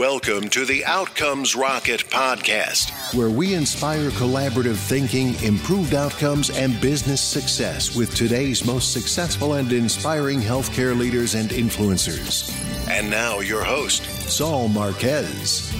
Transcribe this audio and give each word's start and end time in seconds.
Welcome 0.00 0.48
to 0.48 0.64
the 0.64 0.82
Outcomes 0.86 1.54
Rocket 1.54 2.00
podcast, 2.08 3.14
where 3.14 3.28
we 3.28 3.52
inspire 3.52 4.08
collaborative 4.12 4.76
thinking, 4.76 5.34
improved 5.44 5.92
outcomes, 5.92 6.48
and 6.48 6.80
business 6.80 7.20
success 7.20 7.94
with 7.94 8.14
today's 8.14 8.64
most 8.64 8.94
successful 8.94 9.52
and 9.52 9.70
inspiring 9.70 10.40
healthcare 10.40 10.98
leaders 10.98 11.34
and 11.34 11.50
influencers. 11.50 12.50
And 12.88 13.10
now, 13.10 13.40
your 13.40 13.62
host, 13.62 14.04
Saul 14.26 14.68
Marquez. 14.68 15.70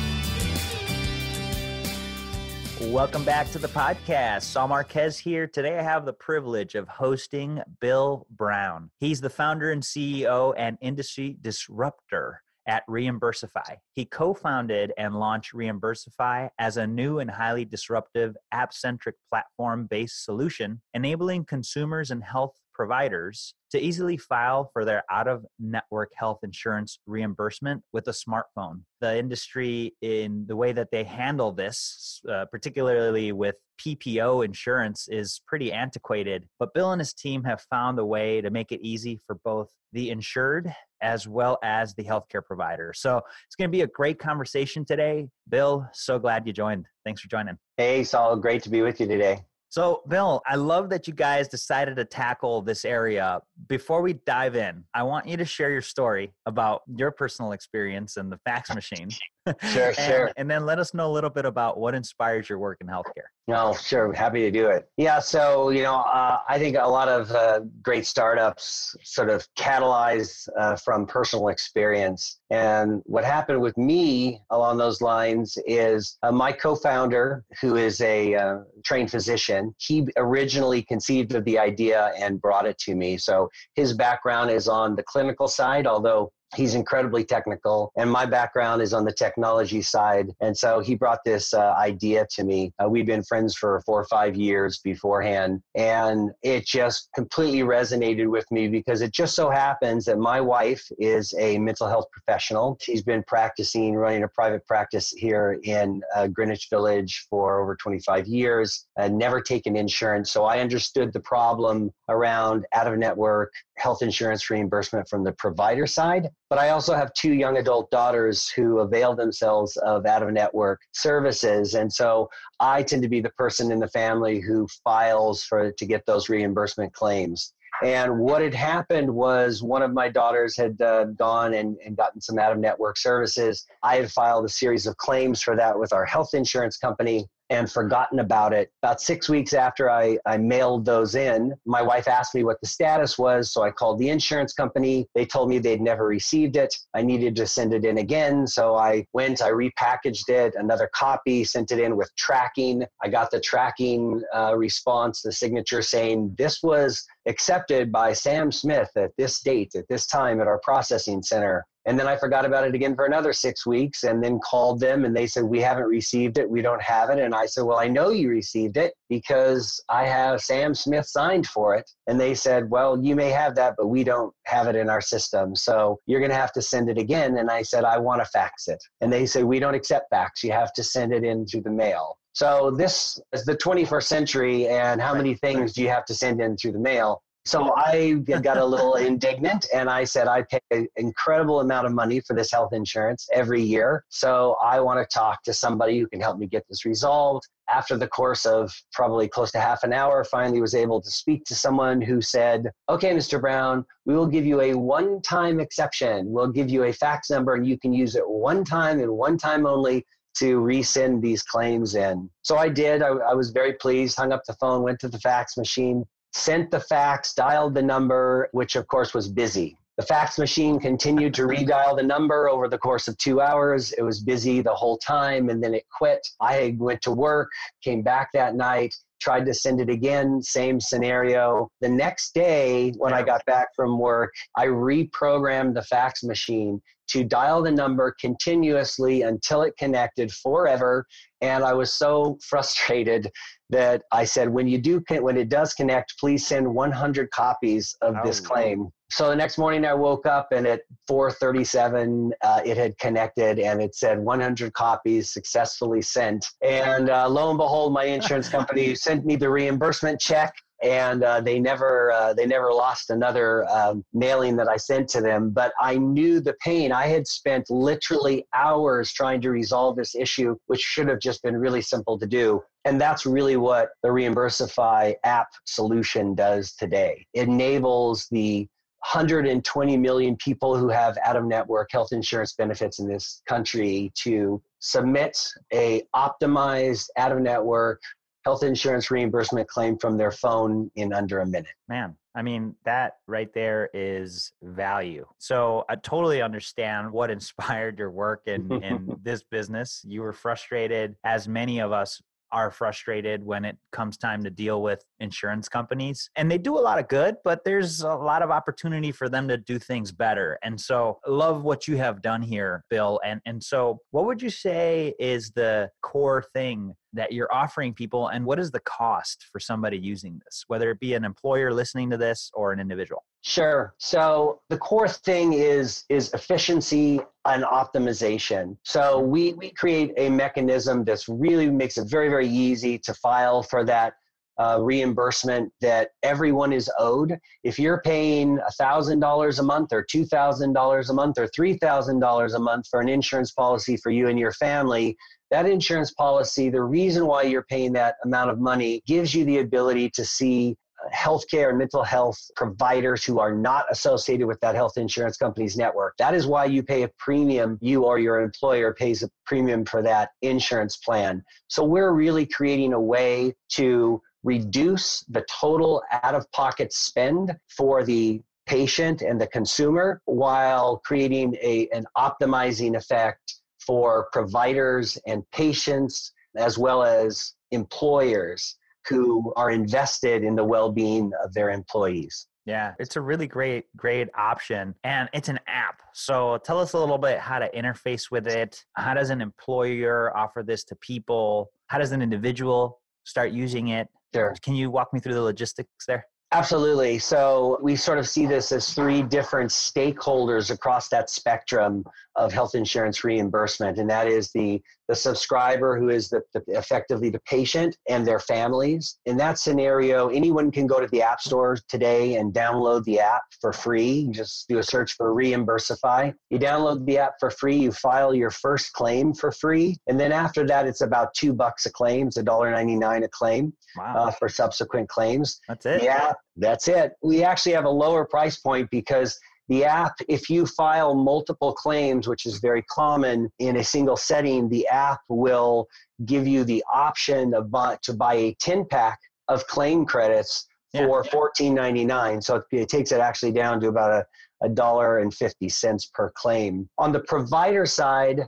Welcome 2.78 3.24
back 3.24 3.50
to 3.52 3.58
the 3.58 3.68
podcast. 3.68 4.42
Saul 4.42 4.68
Marquez 4.68 5.18
here. 5.18 5.46
Today 5.46 5.78
I 5.78 5.82
have 5.82 6.04
the 6.04 6.12
privilege 6.12 6.74
of 6.74 6.86
hosting 6.88 7.62
Bill 7.80 8.26
Brown. 8.30 8.90
He's 8.98 9.22
the 9.22 9.30
founder 9.30 9.72
and 9.72 9.82
CEO 9.82 10.52
and 10.58 10.76
industry 10.82 11.38
disruptor 11.40 12.42
at 12.70 12.86
Reimbursify. 12.86 13.76
He 13.96 14.04
co 14.04 14.32
founded 14.32 14.92
and 14.96 15.18
launched 15.18 15.52
Reimbursify 15.54 16.48
as 16.60 16.76
a 16.76 16.86
new 16.86 17.18
and 17.18 17.28
highly 17.28 17.64
disruptive 17.64 18.36
app 18.52 18.72
centric 18.72 19.16
platform 19.28 19.88
based 19.90 20.24
solution, 20.24 20.80
enabling 20.94 21.46
consumers 21.46 22.12
and 22.12 22.22
health 22.22 22.54
providers 22.80 23.52
to 23.70 23.78
easily 23.78 24.16
file 24.16 24.70
for 24.72 24.86
their 24.86 25.02
out 25.10 25.28
of 25.28 25.44
network 25.58 26.10
health 26.16 26.38
insurance 26.42 26.98
reimbursement 27.04 27.82
with 27.92 28.08
a 28.08 28.10
smartphone. 28.10 28.80
The 29.02 29.18
industry, 29.18 29.94
in 30.00 30.46
the 30.48 30.56
way 30.56 30.72
that 30.72 30.88
they 30.90 31.04
handle 31.04 31.52
this, 31.52 32.22
uh, 32.26 32.46
particularly 32.50 33.32
with 33.32 33.56
PPO 33.86 34.46
insurance, 34.46 35.08
is 35.10 35.42
pretty 35.46 35.70
antiquated. 35.70 36.48
But 36.58 36.72
Bill 36.72 36.92
and 36.92 37.02
his 37.02 37.12
team 37.12 37.44
have 37.44 37.60
found 37.68 37.98
a 37.98 38.04
way 38.04 38.40
to 38.40 38.48
make 38.48 38.72
it 38.72 38.80
easy 38.80 39.20
for 39.26 39.36
both 39.44 39.68
the 39.92 40.08
insured 40.08 40.74
as 41.02 41.28
well 41.28 41.58
as 41.62 41.94
the 41.94 42.04
healthcare 42.04 42.42
provider. 42.42 42.94
So 42.94 43.20
it's 43.46 43.56
going 43.56 43.68
to 43.68 43.76
be 43.76 43.82
a 43.82 43.88
great 43.88 44.18
conversation 44.18 44.86
today. 44.86 45.28
Bill, 45.50 45.86
so 45.92 46.18
glad 46.18 46.46
you 46.46 46.54
joined. 46.54 46.86
Thanks 47.04 47.20
for 47.20 47.28
joining. 47.28 47.58
Hey, 47.76 48.04
Saul, 48.04 48.36
great 48.36 48.62
to 48.62 48.70
be 48.70 48.80
with 48.80 49.00
you 49.00 49.06
today. 49.06 49.42
So, 49.70 50.02
Bill, 50.08 50.42
I 50.46 50.56
love 50.56 50.90
that 50.90 51.06
you 51.06 51.14
guys 51.14 51.46
decided 51.46 51.94
to 51.94 52.04
tackle 52.04 52.60
this 52.60 52.84
area. 52.84 53.40
Before 53.68 54.02
we 54.02 54.14
dive 54.14 54.56
in, 54.56 54.82
I 54.94 55.04
want 55.04 55.28
you 55.28 55.36
to 55.36 55.44
share 55.44 55.70
your 55.70 55.80
story 55.80 56.32
about 56.44 56.82
your 56.96 57.12
personal 57.12 57.52
experience 57.52 58.16
in 58.16 58.30
the 58.30 58.38
fax 58.44 58.74
machine. 58.74 59.10
Sure, 59.72 59.86
and, 59.96 59.96
sure. 59.96 60.30
And 60.36 60.50
then 60.50 60.66
let 60.66 60.78
us 60.78 60.94
know 60.94 61.10
a 61.10 61.12
little 61.12 61.30
bit 61.30 61.44
about 61.44 61.78
what 61.78 61.94
inspires 61.94 62.48
your 62.48 62.58
work 62.58 62.78
in 62.80 62.86
healthcare. 62.86 63.28
No, 63.50 63.74
sure. 63.74 64.12
Happy 64.12 64.42
to 64.42 64.50
do 64.50 64.68
it. 64.68 64.88
Yeah. 64.96 65.18
So, 65.18 65.70
you 65.70 65.82
know, 65.82 65.96
uh, 65.96 66.38
I 66.48 66.58
think 66.58 66.76
a 66.76 66.86
lot 66.86 67.08
of 67.08 67.32
uh, 67.32 67.60
great 67.82 68.06
startups 68.06 68.94
sort 69.02 69.28
of 69.28 69.44
catalyze 69.58 70.48
uh, 70.56 70.76
from 70.76 71.04
personal 71.04 71.48
experience. 71.48 72.38
And 72.50 73.02
what 73.06 73.24
happened 73.24 73.60
with 73.60 73.76
me 73.76 74.40
along 74.50 74.78
those 74.78 75.00
lines 75.00 75.58
is 75.66 76.16
uh, 76.22 76.30
my 76.30 76.52
co 76.52 76.76
founder, 76.76 77.44
who 77.60 77.74
is 77.74 78.00
a 78.02 78.36
uh, 78.36 78.58
trained 78.84 79.10
physician, 79.10 79.74
he 79.78 80.06
originally 80.16 80.82
conceived 80.82 81.34
of 81.34 81.44
the 81.44 81.58
idea 81.58 82.12
and 82.16 82.40
brought 82.40 82.66
it 82.66 82.78
to 82.78 82.94
me. 82.94 83.16
So 83.16 83.48
his 83.74 83.94
background 83.94 84.50
is 84.50 84.68
on 84.68 84.94
the 84.94 85.02
clinical 85.02 85.48
side, 85.48 85.88
although 85.88 86.30
he's 86.56 86.74
incredibly 86.74 87.24
technical 87.24 87.92
and 87.96 88.10
my 88.10 88.26
background 88.26 88.82
is 88.82 88.92
on 88.92 89.04
the 89.04 89.12
technology 89.12 89.82
side. 89.82 90.30
And 90.40 90.56
so 90.56 90.80
he 90.80 90.94
brought 90.94 91.20
this 91.24 91.54
uh, 91.54 91.74
idea 91.78 92.26
to 92.32 92.44
me. 92.44 92.72
Uh, 92.82 92.88
we've 92.88 93.06
been 93.06 93.22
friends 93.22 93.54
for 93.54 93.80
four 93.86 94.00
or 94.00 94.06
five 94.06 94.36
years 94.36 94.78
beforehand 94.78 95.62
and 95.74 96.30
it 96.42 96.66
just 96.66 97.08
completely 97.14 97.60
resonated 97.60 98.28
with 98.28 98.50
me 98.50 98.68
because 98.68 99.00
it 99.00 99.12
just 99.12 99.34
so 99.34 99.50
happens 99.50 100.04
that 100.06 100.18
my 100.18 100.40
wife 100.40 100.84
is 100.98 101.34
a 101.38 101.58
mental 101.58 101.88
health 101.88 102.06
professional. 102.10 102.76
She's 102.80 103.02
been 103.02 103.22
practicing 103.26 103.94
running 103.94 104.24
a 104.24 104.28
private 104.28 104.66
practice 104.66 105.10
here 105.10 105.60
in 105.64 106.02
uh, 106.14 106.26
greenwich 106.26 106.68
village 106.70 107.26
for 107.30 107.62
over 107.62 107.76
25 107.76 108.26
years 108.26 108.86
and 108.96 109.16
never 109.16 109.40
taken 109.40 109.76
insurance. 109.76 110.30
So 110.30 110.44
i 110.44 110.58
understood 110.60 111.12
the 111.12 111.20
problem 111.20 111.90
around 112.08 112.66
out 112.74 112.86
of 112.86 112.98
network 112.98 113.52
health 113.76 114.02
insurance 114.02 114.50
reimbursement 114.50 115.08
from 115.08 115.24
the 115.24 115.32
provider 115.32 115.86
side 115.86 116.28
but 116.50 116.58
I 116.58 116.70
also 116.70 116.94
have 116.94 117.14
two 117.14 117.32
young 117.32 117.56
adult 117.58 117.92
daughters 117.92 118.48
who 118.48 118.80
avail 118.80 119.14
themselves 119.14 119.76
of 119.78 120.04
out 120.04 120.24
of 120.24 120.32
network 120.32 120.80
services. 120.92 121.74
And 121.74 121.90
so 121.90 122.28
I 122.58 122.82
tend 122.82 123.02
to 123.02 123.08
be 123.08 123.20
the 123.20 123.30
person 123.30 123.70
in 123.70 123.78
the 123.78 123.88
family 123.88 124.40
who 124.40 124.66
files 124.82 125.44
for 125.44 125.70
to 125.70 125.86
get 125.86 126.04
those 126.06 126.28
reimbursement 126.28 126.92
claims. 126.92 127.54
And 127.84 128.18
what 128.18 128.42
had 128.42 128.52
happened 128.52 129.08
was 129.08 129.62
one 129.62 129.80
of 129.80 129.92
my 129.92 130.08
daughters 130.08 130.56
had 130.56 130.82
uh, 130.82 131.04
gone 131.04 131.54
and, 131.54 131.78
and 131.86 131.96
gotten 131.96 132.20
some 132.20 132.38
out 132.38 132.52
of 132.52 132.58
network 132.58 132.98
services. 132.98 133.64
I 133.84 133.96
had 133.96 134.10
filed 134.10 134.44
a 134.44 134.48
series 134.48 134.86
of 134.86 134.96
claims 134.96 135.40
for 135.40 135.56
that 135.56 135.78
with 135.78 135.92
our 135.92 136.04
health 136.04 136.34
insurance 136.34 136.76
company 136.76 137.26
and 137.50 137.70
forgotten 137.70 138.20
about 138.20 138.52
it. 138.52 138.72
About 138.82 139.00
six 139.00 139.28
weeks 139.28 139.52
after 139.52 139.90
I, 139.90 140.18
I 140.24 140.38
mailed 140.38 140.84
those 140.84 141.16
in, 141.16 141.52
my 141.66 141.82
wife 141.82 142.06
asked 142.06 142.34
me 142.34 142.44
what 142.44 142.60
the 142.60 142.68
status 142.68 143.18
was. 143.18 143.52
So 143.52 143.62
I 143.62 143.70
called 143.70 143.98
the 143.98 144.08
insurance 144.08 144.52
company. 144.52 145.08
They 145.14 145.26
told 145.26 145.48
me 145.48 145.58
they'd 145.58 145.80
never 145.80 146.06
received 146.06 146.56
it. 146.56 146.74
I 146.94 147.02
needed 147.02 147.34
to 147.36 147.46
send 147.46 147.74
it 147.74 147.84
in 147.84 147.98
again. 147.98 148.46
So 148.46 148.76
I 148.76 149.04
went, 149.12 149.42
I 149.42 149.50
repackaged 149.50 150.28
it, 150.28 150.54
another 150.56 150.88
copy, 150.94 151.42
sent 151.44 151.72
it 151.72 151.80
in 151.80 151.96
with 151.96 152.14
tracking. 152.16 152.84
I 153.02 153.08
got 153.08 153.30
the 153.30 153.40
tracking 153.40 154.22
uh, 154.34 154.56
response, 154.56 155.20
the 155.22 155.32
signature 155.32 155.82
saying 155.82 156.36
this 156.38 156.62
was 156.62 157.04
accepted 157.26 157.90
by 157.90 158.12
Sam 158.12 158.52
Smith 158.52 158.90
at 158.96 159.10
this 159.18 159.40
date, 159.40 159.74
at 159.74 159.88
this 159.88 160.06
time 160.06 160.40
at 160.40 160.46
our 160.46 160.60
processing 160.60 161.22
center. 161.22 161.66
And 161.86 161.98
then 161.98 162.06
I 162.06 162.16
forgot 162.16 162.44
about 162.44 162.66
it 162.66 162.74
again 162.74 162.94
for 162.94 163.06
another 163.06 163.32
six 163.32 163.66
weeks 163.66 164.04
and 164.04 164.22
then 164.22 164.38
called 164.38 164.80
them 164.80 165.04
and 165.04 165.16
they 165.16 165.26
said, 165.26 165.44
We 165.44 165.60
haven't 165.60 165.86
received 165.86 166.38
it. 166.38 166.48
We 166.48 166.62
don't 166.62 166.82
have 166.82 167.10
it. 167.10 167.18
And 167.18 167.34
I 167.34 167.46
said, 167.46 167.64
Well, 167.64 167.78
I 167.78 167.88
know 167.88 168.10
you 168.10 168.28
received 168.28 168.76
it 168.76 168.94
because 169.08 169.82
I 169.88 170.06
have 170.06 170.40
Sam 170.40 170.74
Smith 170.74 171.06
signed 171.06 171.46
for 171.46 171.74
it. 171.74 171.90
And 172.06 172.20
they 172.20 172.34
said, 172.34 172.70
Well, 172.70 173.02
you 173.02 173.16
may 173.16 173.30
have 173.30 173.54
that, 173.56 173.74
but 173.78 173.86
we 173.86 174.04
don't 174.04 174.34
have 174.46 174.66
it 174.66 174.76
in 174.76 174.90
our 174.90 175.00
system. 175.00 175.56
So 175.56 175.98
you're 176.06 176.20
going 176.20 176.30
to 176.30 176.36
have 176.36 176.52
to 176.52 176.62
send 176.62 176.90
it 176.90 176.98
again. 176.98 177.38
And 177.38 177.50
I 177.50 177.62
said, 177.62 177.84
I 177.84 177.98
want 177.98 178.20
to 178.20 178.26
fax 178.26 178.68
it. 178.68 178.82
And 179.00 179.12
they 179.12 179.26
said, 179.26 179.44
We 179.44 179.58
don't 179.58 179.74
accept 179.74 180.10
fax. 180.10 180.44
You 180.44 180.52
have 180.52 180.72
to 180.74 180.84
send 180.84 181.12
it 181.12 181.24
in 181.24 181.46
through 181.46 181.62
the 181.62 181.70
mail. 181.70 182.18
So 182.32 182.70
this 182.70 183.20
is 183.32 183.44
the 183.44 183.56
21st 183.56 184.04
century, 184.04 184.68
and 184.68 185.00
how 185.00 185.14
many 185.14 185.34
things 185.34 185.72
do 185.72 185.82
you 185.82 185.88
have 185.88 186.04
to 186.06 186.14
send 186.14 186.40
in 186.40 186.56
through 186.56 186.72
the 186.72 186.78
mail? 186.78 187.22
So 187.46 187.74
I 187.74 188.14
got 188.14 188.58
a 188.58 188.64
little 188.64 188.94
indignant 189.10 189.66
and 189.74 189.88
I 189.88 190.04
said, 190.04 190.28
I 190.28 190.42
pay 190.42 190.60
an 190.70 190.86
incredible 190.96 191.60
amount 191.60 191.86
of 191.86 191.92
money 191.92 192.20
for 192.20 192.34
this 192.34 192.50
health 192.50 192.72
insurance 192.72 193.28
every 193.32 193.62
year. 193.62 194.04
So 194.08 194.56
I 194.62 194.80
want 194.80 195.00
to 195.00 195.18
talk 195.18 195.42
to 195.44 195.54
somebody 195.54 195.98
who 195.98 196.06
can 196.06 196.20
help 196.20 196.38
me 196.38 196.46
get 196.46 196.64
this 196.68 196.84
resolved. 196.84 197.48
After 197.72 197.96
the 197.96 198.08
course 198.08 198.46
of 198.46 198.72
probably 198.92 199.28
close 199.28 199.52
to 199.52 199.60
half 199.60 199.84
an 199.84 199.92
hour, 199.92 200.24
finally 200.24 200.60
was 200.60 200.74
able 200.74 201.00
to 201.00 201.10
speak 201.10 201.44
to 201.44 201.54
someone 201.54 202.00
who 202.00 202.20
said, 202.20 202.70
Okay, 202.88 203.14
Mr. 203.14 203.40
Brown, 203.40 203.86
we 204.04 204.14
will 204.14 204.26
give 204.26 204.44
you 204.44 204.60
a 204.60 204.74
one 204.74 205.22
time 205.22 205.60
exception. 205.60 206.30
We'll 206.30 206.48
give 206.48 206.68
you 206.68 206.84
a 206.84 206.92
fax 206.92 207.30
number 207.30 207.54
and 207.54 207.66
you 207.66 207.78
can 207.78 207.92
use 207.92 208.16
it 208.16 208.28
one 208.28 208.64
time 208.64 209.00
and 209.00 209.12
one 209.12 209.38
time 209.38 209.66
only 209.66 210.04
to 210.38 210.60
resend 210.60 211.20
these 211.20 211.42
claims 211.42 211.94
in. 211.94 212.28
So 212.42 212.56
I 212.56 212.68
did. 212.68 213.02
I, 213.02 213.08
I, 213.08 213.34
was 213.34 213.50
very 213.50 213.74
pleased, 213.74 214.16
hung 214.16 214.32
up 214.32 214.42
the 214.46 214.54
phone, 214.54 214.82
went 214.82 215.00
to 215.00 215.08
the 215.08 215.18
fax 215.18 215.56
machine, 215.56 216.04
sent 216.32 216.70
the 216.70 216.80
fax, 216.80 217.34
dialed 217.34 217.74
the 217.74 217.82
number, 217.82 218.48
which 218.52 218.76
of 218.76 218.86
course 218.88 219.14
was 219.14 219.28
busy. 219.28 219.76
The 219.96 220.06
fax 220.06 220.38
machine 220.38 220.80
continued 220.80 221.34
to 221.34 221.42
redial 221.42 221.94
the 221.94 222.02
number 222.02 222.48
over 222.48 222.68
the 222.68 222.78
course 222.78 223.06
of 223.06 223.18
two 223.18 223.42
hours. 223.42 223.92
It 223.92 224.02
was 224.02 224.20
busy 224.20 224.62
the 224.62 224.74
whole 224.74 224.96
time 224.96 225.50
and 225.50 225.62
then 225.62 225.74
it 225.74 225.84
quit. 225.94 226.26
I 226.40 226.74
went 226.78 227.02
to 227.02 227.10
work, 227.10 227.50
came 227.84 228.00
back 228.00 228.30
that 228.32 228.54
night, 228.54 228.94
tried 229.20 229.44
to 229.44 229.52
send 229.52 229.78
it 229.78 229.90
again, 229.90 230.40
same 230.40 230.80
scenario. 230.80 231.68
The 231.82 231.88
next 231.90 232.32
day, 232.32 232.92
when 232.96 233.12
I 233.12 233.22
got 233.22 233.44
back 233.44 233.68
from 233.76 233.98
work, 233.98 234.32
I 234.56 234.68
reprogrammed 234.68 235.74
the 235.74 235.82
fax 235.82 236.22
machine 236.22 236.80
to 237.10 237.24
dial 237.24 237.62
the 237.62 237.70
number 237.70 238.14
continuously 238.20 239.22
until 239.22 239.62
it 239.62 239.76
connected 239.78 240.32
forever. 240.32 241.04
And 241.40 241.64
I 241.64 241.72
was 241.72 241.92
so 241.92 242.38
frustrated 242.48 243.30
that 243.70 244.02
I 244.12 244.24
said, 244.24 244.48
when 244.48 244.68
you 244.68 244.78
do, 244.78 245.02
when 245.08 245.36
it 245.36 245.48
does 245.48 245.74
connect, 245.74 246.18
please 246.18 246.46
send 246.46 246.72
100 246.72 247.30
copies 247.30 247.96
of 248.02 248.14
oh, 248.16 248.26
this 248.26 248.40
claim. 248.40 248.88
So 249.12 249.28
the 249.28 249.36
next 249.36 249.58
morning 249.58 249.84
I 249.84 249.92
woke 249.92 250.24
up 250.24 250.48
and 250.52 250.66
at 250.66 250.82
4:37 251.10 252.30
uh, 252.42 252.60
it 252.64 252.76
had 252.76 252.96
connected 252.98 253.58
and 253.58 253.82
it 253.82 253.96
said 253.96 254.20
100 254.20 254.72
copies 254.72 255.32
successfully 255.32 256.00
sent. 256.00 256.46
And 256.62 257.10
uh, 257.10 257.28
lo 257.28 257.50
and 257.50 257.58
behold, 257.58 257.92
my 257.92 258.04
insurance 258.04 258.48
company 258.56 258.94
sent 258.94 259.24
me 259.24 259.34
the 259.34 259.50
reimbursement 259.50 260.20
check 260.20 260.54
and 260.82 261.22
uh, 261.22 261.40
they 261.40 261.60
never 261.60 262.10
uh, 262.12 262.32
they 262.34 262.46
never 262.46 262.72
lost 262.72 263.10
another 263.10 263.68
um, 263.68 264.04
mailing 264.12 264.56
that 264.56 264.68
I 264.68 264.76
sent 264.76 265.08
to 265.10 265.20
them. 265.20 265.50
But 265.50 265.72
I 265.80 265.96
knew 265.96 266.40
the 266.40 266.54
pain. 266.54 266.92
I 266.92 267.06
had 267.06 267.26
spent 267.26 267.68
literally 267.70 268.46
hours 268.54 269.12
trying 269.12 269.40
to 269.42 269.50
resolve 269.50 269.96
this 269.96 270.14
issue, 270.14 270.56
which 270.66 270.80
should 270.80 271.08
have 271.08 271.20
just 271.20 271.42
been 271.42 271.56
really 271.56 271.82
simple 271.82 272.18
to 272.18 272.26
do. 272.26 272.62
And 272.84 273.00
that's 273.00 273.26
really 273.26 273.56
what 273.56 273.90
the 274.02 274.08
Reimbursify 274.08 275.14
app 275.24 275.48
solution 275.66 276.34
does 276.34 276.72
today. 276.72 277.26
It 277.34 277.48
enables 277.48 278.26
the 278.30 278.66
120 279.12 279.96
million 279.96 280.36
people 280.36 280.76
who 280.76 280.88
have 280.88 281.16
out 281.24 281.36
of 281.36 281.44
network 281.44 281.88
health 281.90 282.12
insurance 282.12 282.52
benefits 282.52 282.98
in 282.98 283.08
this 283.08 283.42
country 283.48 284.12
to 284.14 284.62
submit 284.80 285.38
a 285.72 286.02
optimized 286.14 287.08
out 287.16 287.32
of 287.32 287.40
network 287.40 288.00
health 288.44 288.62
insurance 288.62 289.10
reimbursement 289.10 289.68
claim 289.68 289.98
from 289.98 290.16
their 290.16 290.30
phone 290.30 290.90
in 290.96 291.12
under 291.12 291.40
a 291.40 291.46
minute. 291.46 291.74
Man, 291.88 292.16
I 292.34 292.42
mean, 292.42 292.74
that 292.84 293.14
right 293.26 293.52
there 293.52 293.90
is 293.92 294.52
value. 294.62 295.26
So 295.38 295.84
I 295.88 295.96
totally 295.96 296.42
understand 296.42 297.10
what 297.10 297.30
inspired 297.38 297.98
your 297.98 298.10
work 298.10 298.42
in, 298.46 298.70
in 298.82 299.16
this 299.22 299.42
business. 299.42 300.02
You 300.06 300.22
were 300.22 300.32
frustrated, 300.32 301.16
as 301.24 301.48
many 301.48 301.80
of 301.80 301.92
us 301.92 302.20
are 302.52 302.70
frustrated 302.70 303.44
when 303.44 303.64
it 303.64 303.76
comes 303.92 304.16
time 304.16 304.42
to 304.44 304.50
deal 304.50 304.82
with 304.82 305.04
insurance 305.20 305.68
companies. 305.68 306.30
And 306.36 306.50
they 306.50 306.58
do 306.58 306.76
a 306.76 306.80
lot 306.80 306.98
of 306.98 307.08
good, 307.08 307.36
but 307.44 307.64
there's 307.64 308.00
a 308.00 308.14
lot 308.14 308.42
of 308.42 308.50
opportunity 308.50 309.12
for 309.12 309.28
them 309.28 309.48
to 309.48 309.56
do 309.56 309.78
things 309.78 310.10
better. 310.12 310.58
And 310.62 310.80
so 310.80 311.20
love 311.26 311.62
what 311.62 311.86
you 311.86 311.96
have 311.98 312.22
done 312.22 312.42
here, 312.42 312.84
Bill. 312.90 313.20
And 313.24 313.40
and 313.46 313.62
so 313.62 314.00
what 314.10 314.24
would 314.26 314.42
you 314.42 314.50
say 314.50 315.14
is 315.18 315.50
the 315.52 315.90
core 316.02 316.44
thing 316.52 316.94
that 317.12 317.32
you're 317.32 317.52
offering 317.52 317.92
people 317.92 318.28
and 318.28 318.44
what 318.44 318.58
is 318.58 318.70
the 318.70 318.80
cost 318.80 319.46
for 319.50 319.58
somebody 319.58 319.98
using 319.98 320.40
this, 320.44 320.64
whether 320.68 320.90
it 320.90 321.00
be 321.00 321.14
an 321.14 321.24
employer 321.24 321.72
listening 321.72 322.10
to 322.10 322.16
this 322.16 322.50
or 322.54 322.72
an 322.72 322.80
individual? 322.80 323.24
Sure. 323.42 323.94
So 323.98 324.60
the 324.68 324.76
core 324.76 325.08
thing 325.08 325.54
is 325.54 326.04
is 326.08 326.32
efficiency 326.34 327.20
and 327.46 327.64
optimization. 327.64 328.76
So 328.84 329.18
we 329.18 329.54
we 329.54 329.70
create 329.70 330.12
a 330.18 330.28
mechanism 330.28 331.04
that's 331.04 331.28
really 331.28 331.70
makes 331.70 331.96
it 331.96 332.08
very 332.08 332.28
very 332.28 332.48
easy 332.48 332.98
to 332.98 333.14
file 333.14 333.62
for 333.62 333.84
that 333.84 334.14
uh, 334.60 334.78
reimbursement 334.78 335.72
that 335.80 336.10
everyone 336.22 336.70
is 336.70 336.90
owed. 336.98 337.38
If 337.64 337.78
you're 337.78 338.02
paying 338.02 338.58
$1,000 338.80 339.58
a 339.58 339.62
month 339.62 339.92
or 339.92 340.04
$2,000 340.04 341.08
a 341.08 341.12
month 341.14 341.38
or 341.38 341.48
$3,000 341.58 342.54
a 342.54 342.58
month 342.58 342.86
for 342.90 343.00
an 343.00 343.08
insurance 343.08 343.52
policy 343.52 343.96
for 343.96 344.10
you 344.10 344.28
and 344.28 344.38
your 344.38 344.52
family, 344.52 345.16
that 345.50 345.66
insurance 345.66 346.12
policy, 346.12 346.70
the 346.70 346.82
reason 346.82 347.26
why 347.26 347.42
you're 347.42 347.64
paying 347.64 347.92
that 347.94 348.16
amount 348.24 348.50
of 348.50 348.60
money 348.60 349.02
gives 349.06 349.34
you 349.34 349.44
the 349.44 349.58
ability 349.58 350.10
to 350.10 350.24
see 350.24 350.76
uh, 351.04 351.10
healthcare 351.14 351.70
and 351.70 351.78
mental 351.78 352.04
health 352.04 352.38
providers 352.54 353.24
who 353.24 353.40
are 353.40 353.54
not 353.54 353.86
associated 353.90 354.46
with 354.46 354.60
that 354.60 354.74
health 354.74 354.96
insurance 354.96 355.36
company's 355.36 355.76
network. 355.76 356.14
That 356.18 356.34
is 356.34 356.46
why 356.46 356.66
you 356.66 356.82
pay 356.82 357.02
a 357.02 357.10
premium, 357.18 357.78
you 357.80 358.04
or 358.04 358.18
your 358.18 358.40
employer 358.40 358.94
pays 358.94 359.22
a 359.22 359.30
premium 359.44 359.84
for 359.84 360.02
that 360.02 360.30
insurance 360.42 360.96
plan. 360.96 361.42
So 361.68 361.84
we're 361.84 362.12
really 362.12 362.46
creating 362.46 362.92
a 362.92 363.00
way 363.00 363.54
to 363.70 364.22
reduce 364.44 365.24
the 365.28 365.44
total 365.50 366.02
out 366.22 366.34
of 366.34 366.50
pocket 366.52 366.92
spend 366.92 367.56
for 367.76 368.04
the 368.04 368.40
patient 368.66 369.20
and 369.20 369.40
the 369.40 369.48
consumer 369.48 370.22
while 370.26 370.98
creating 371.04 371.56
a, 371.60 371.88
an 371.92 372.06
optimizing 372.16 372.96
effect 372.96 373.59
for 373.90 374.28
providers 374.30 375.18
and 375.26 375.42
patients 375.50 376.32
as 376.56 376.78
well 376.78 377.02
as 377.02 377.54
employers 377.72 378.76
who 379.08 379.52
are 379.56 379.72
invested 379.72 380.44
in 380.44 380.54
the 380.54 380.62
well-being 380.62 381.32
of 381.44 381.52
their 381.54 381.70
employees. 381.70 382.46
Yeah, 382.66 382.92
it's 383.00 383.16
a 383.16 383.20
really 383.20 383.48
great, 383.48 383.86
great 383.96 384.28
option. 384.38 384.94
And 385.02 385.28
it's 385.32 385.48
an 385.48 385.58
app. 385.66 386.02
So 386.14 386.60
tell 386.64 386.78
us 386.78 386.92
a 386.92 386.98
little 387.00 387.18
bit 387.18 387.40
how 387.40 387.58
to 387.58 387.68
interface 387.72 388.30
with 388.30 388.46
it. 388.46 388.80
How 388.92 389.12
does 389.12 389.30
an 389.30 389.40
employer 389.40 390.36
offer 390.36 390.62
this 390.62 390.84
to 390.84 390.96
people? 391.00 391.72
How 391.88 391.98
does 391.98 392.12
an 392.12 392.22
individual 392.22 393.00
start 393.24 393.50
using 393.50 393.88
it? 393.88 394.06
Sure. 394.32 394.54
Can 394.62 394.76
you 394.76 394.88
walk 394.88 395.12
me 395.12 395.18
through 395.18 395.34
the 395.34 395.42
logistics 395.42 396.06
there? 396.06 396.26
Absolutely. 396.52 397.18
So 397.20 397.78
we 397.80 397.94
sort 397.94 398.18
of 398.18 398.28
see 398.28 398.44
this 398.44 398.72
as 398.72 398.92
three 398.92 399.22
different 399.22 399.70
stakeholders 399.70 400.72
across 400.72 401.08
that 401.10 401.30
spectrum 401.30 402.04
of 402.34 402.52
health 402.52 402.74
insurance 402.74 403.22
reimbursement, 403.22 403.98
and 403.98 404.10
that 404.10 404.26
is 404.26 404.50
the 404.50 404.82
the 405.10 405.16
subscriber 405.16 405.98
who 405.98 406.08
is 406.08 406.28
the, 406.28 406.40
the, 406.54 406.62
effectively 406.68 407.30
the 407.30 407.40
patient 407.40 407.96
and 408.08 408.24
their 408.24 408.38
families. 408.38 409.18
In 409.26 409.36
that 409.38 409.58
scenario, 409.58 410.28
anyone 410.28 410.70
can 410.70 410.86
go 410.86 411.00
to 411.00 411.08
the 411.08 411.20
app 411.20 411.40
store 411.40 411.76
today 411.88 412.36
and 412.36 412.54
download 412.54 413.02
the 413.02 413.18
app 413.18 413.42
for 413.60 413.72
free. 413.72 414.28
Just 414.30 414.68
do 414.68 414.78
a 414.78 414.84
search 414.84 415.14
for 415.14 415.34
Reimbursify. 415.34 416.32
You 416.50 416.60
download 416.60 417.04
the 417.06 417.18
app 417.18 417.34
for 417.40 417.50
free. 417.50 417.76
You 417.76 417.90
file 417.90 418.32
your 418.32 418.50
first 418.50 418.92
claim 418.92 419.34
for 419.34 419.50
free, 419.50 419.96
and 420.06 420.18
then 420.18 420.30
after 420.30 420.64
that, 420.68 420.86
it's 420.86 421.00
about 421.00 421.34
two 421.34 421.52
bucks 421.52 421.86
a 421.86 421.90
claim. 421.90 422.28
It's 422.28 422.36
a 422.36 422.42
dollar 422.44 422.70
ninety 422.70 422.94
nine 422.94 423.24
a 423.24 423.28
claim 423.28 423.72
wow. 423.96 424.14
uh, 424.14 424.30
for 424.30 424.48
subsequent 424.48 425.08
claims. 425.08 425.58
That's 425.66 425.86
it. 425.86 426.04
Yeah, 426.04 426.34
that's 426.56 426.86
it. 426.86 427.14
We 427.20 427.42
actually 427.42 427.72
have 427.72 427.84
a 427.84 427.90
lower 427.90 428.24
price 428.24 428.58
point 428.58 428.88
because 428.92 429.36
the 429.70 429.84
app, 429.84 430.16
if 430.28 430.50
you 430.50 430.66
file 430.66 431.14
multiple 431.14 431.72
claims, 431.72 432.26
which 432.26 432.44
is 432.44 432.58
very 432.58 432.82
common 432.82 433.50
in 433.60 433.76
a 433.76 433.84
single 433.84 434.16
setting, 434.16 434.68
the 434.68 434.86
app 434.88 435.20
will 435.28 435.86
give 436.26 436.46
you 436.46 436.64
the 436.64 436.84
option 436.92 437.54
of 437.54 437.70
buy, 437.70 437.96
to 438.02 438.12
buy 438.12 438.34
a 438.34 438.56
10 438.60 438.86
pack 438.86 439.20
of 439.46 439.64
claim 439.68 440.04
credits 440.04 440.66
for 440.92 441.24
yeah. 441.24 441.30
$14.99. 441.30 442.42
So 442.42 442.64
it, 442.72 442.88
takes 442.88 443.12
it 443.12 443.20
actually 443.20 443.52
down 443.52 443.80
to 443.82 443.86
about 443.86 444.10
a, 444.10 444.66
a 444.66 444.68
dollar 444.68 445.20
and 445.20 445.32
50 445.32 445.68
cents 445.68 446.10
per 446.12 446.32
claim. 446.34 446.90
On 446.98 447.12
the 447.12 447.20
provider 447.20 447.86
side, 447.86 448.40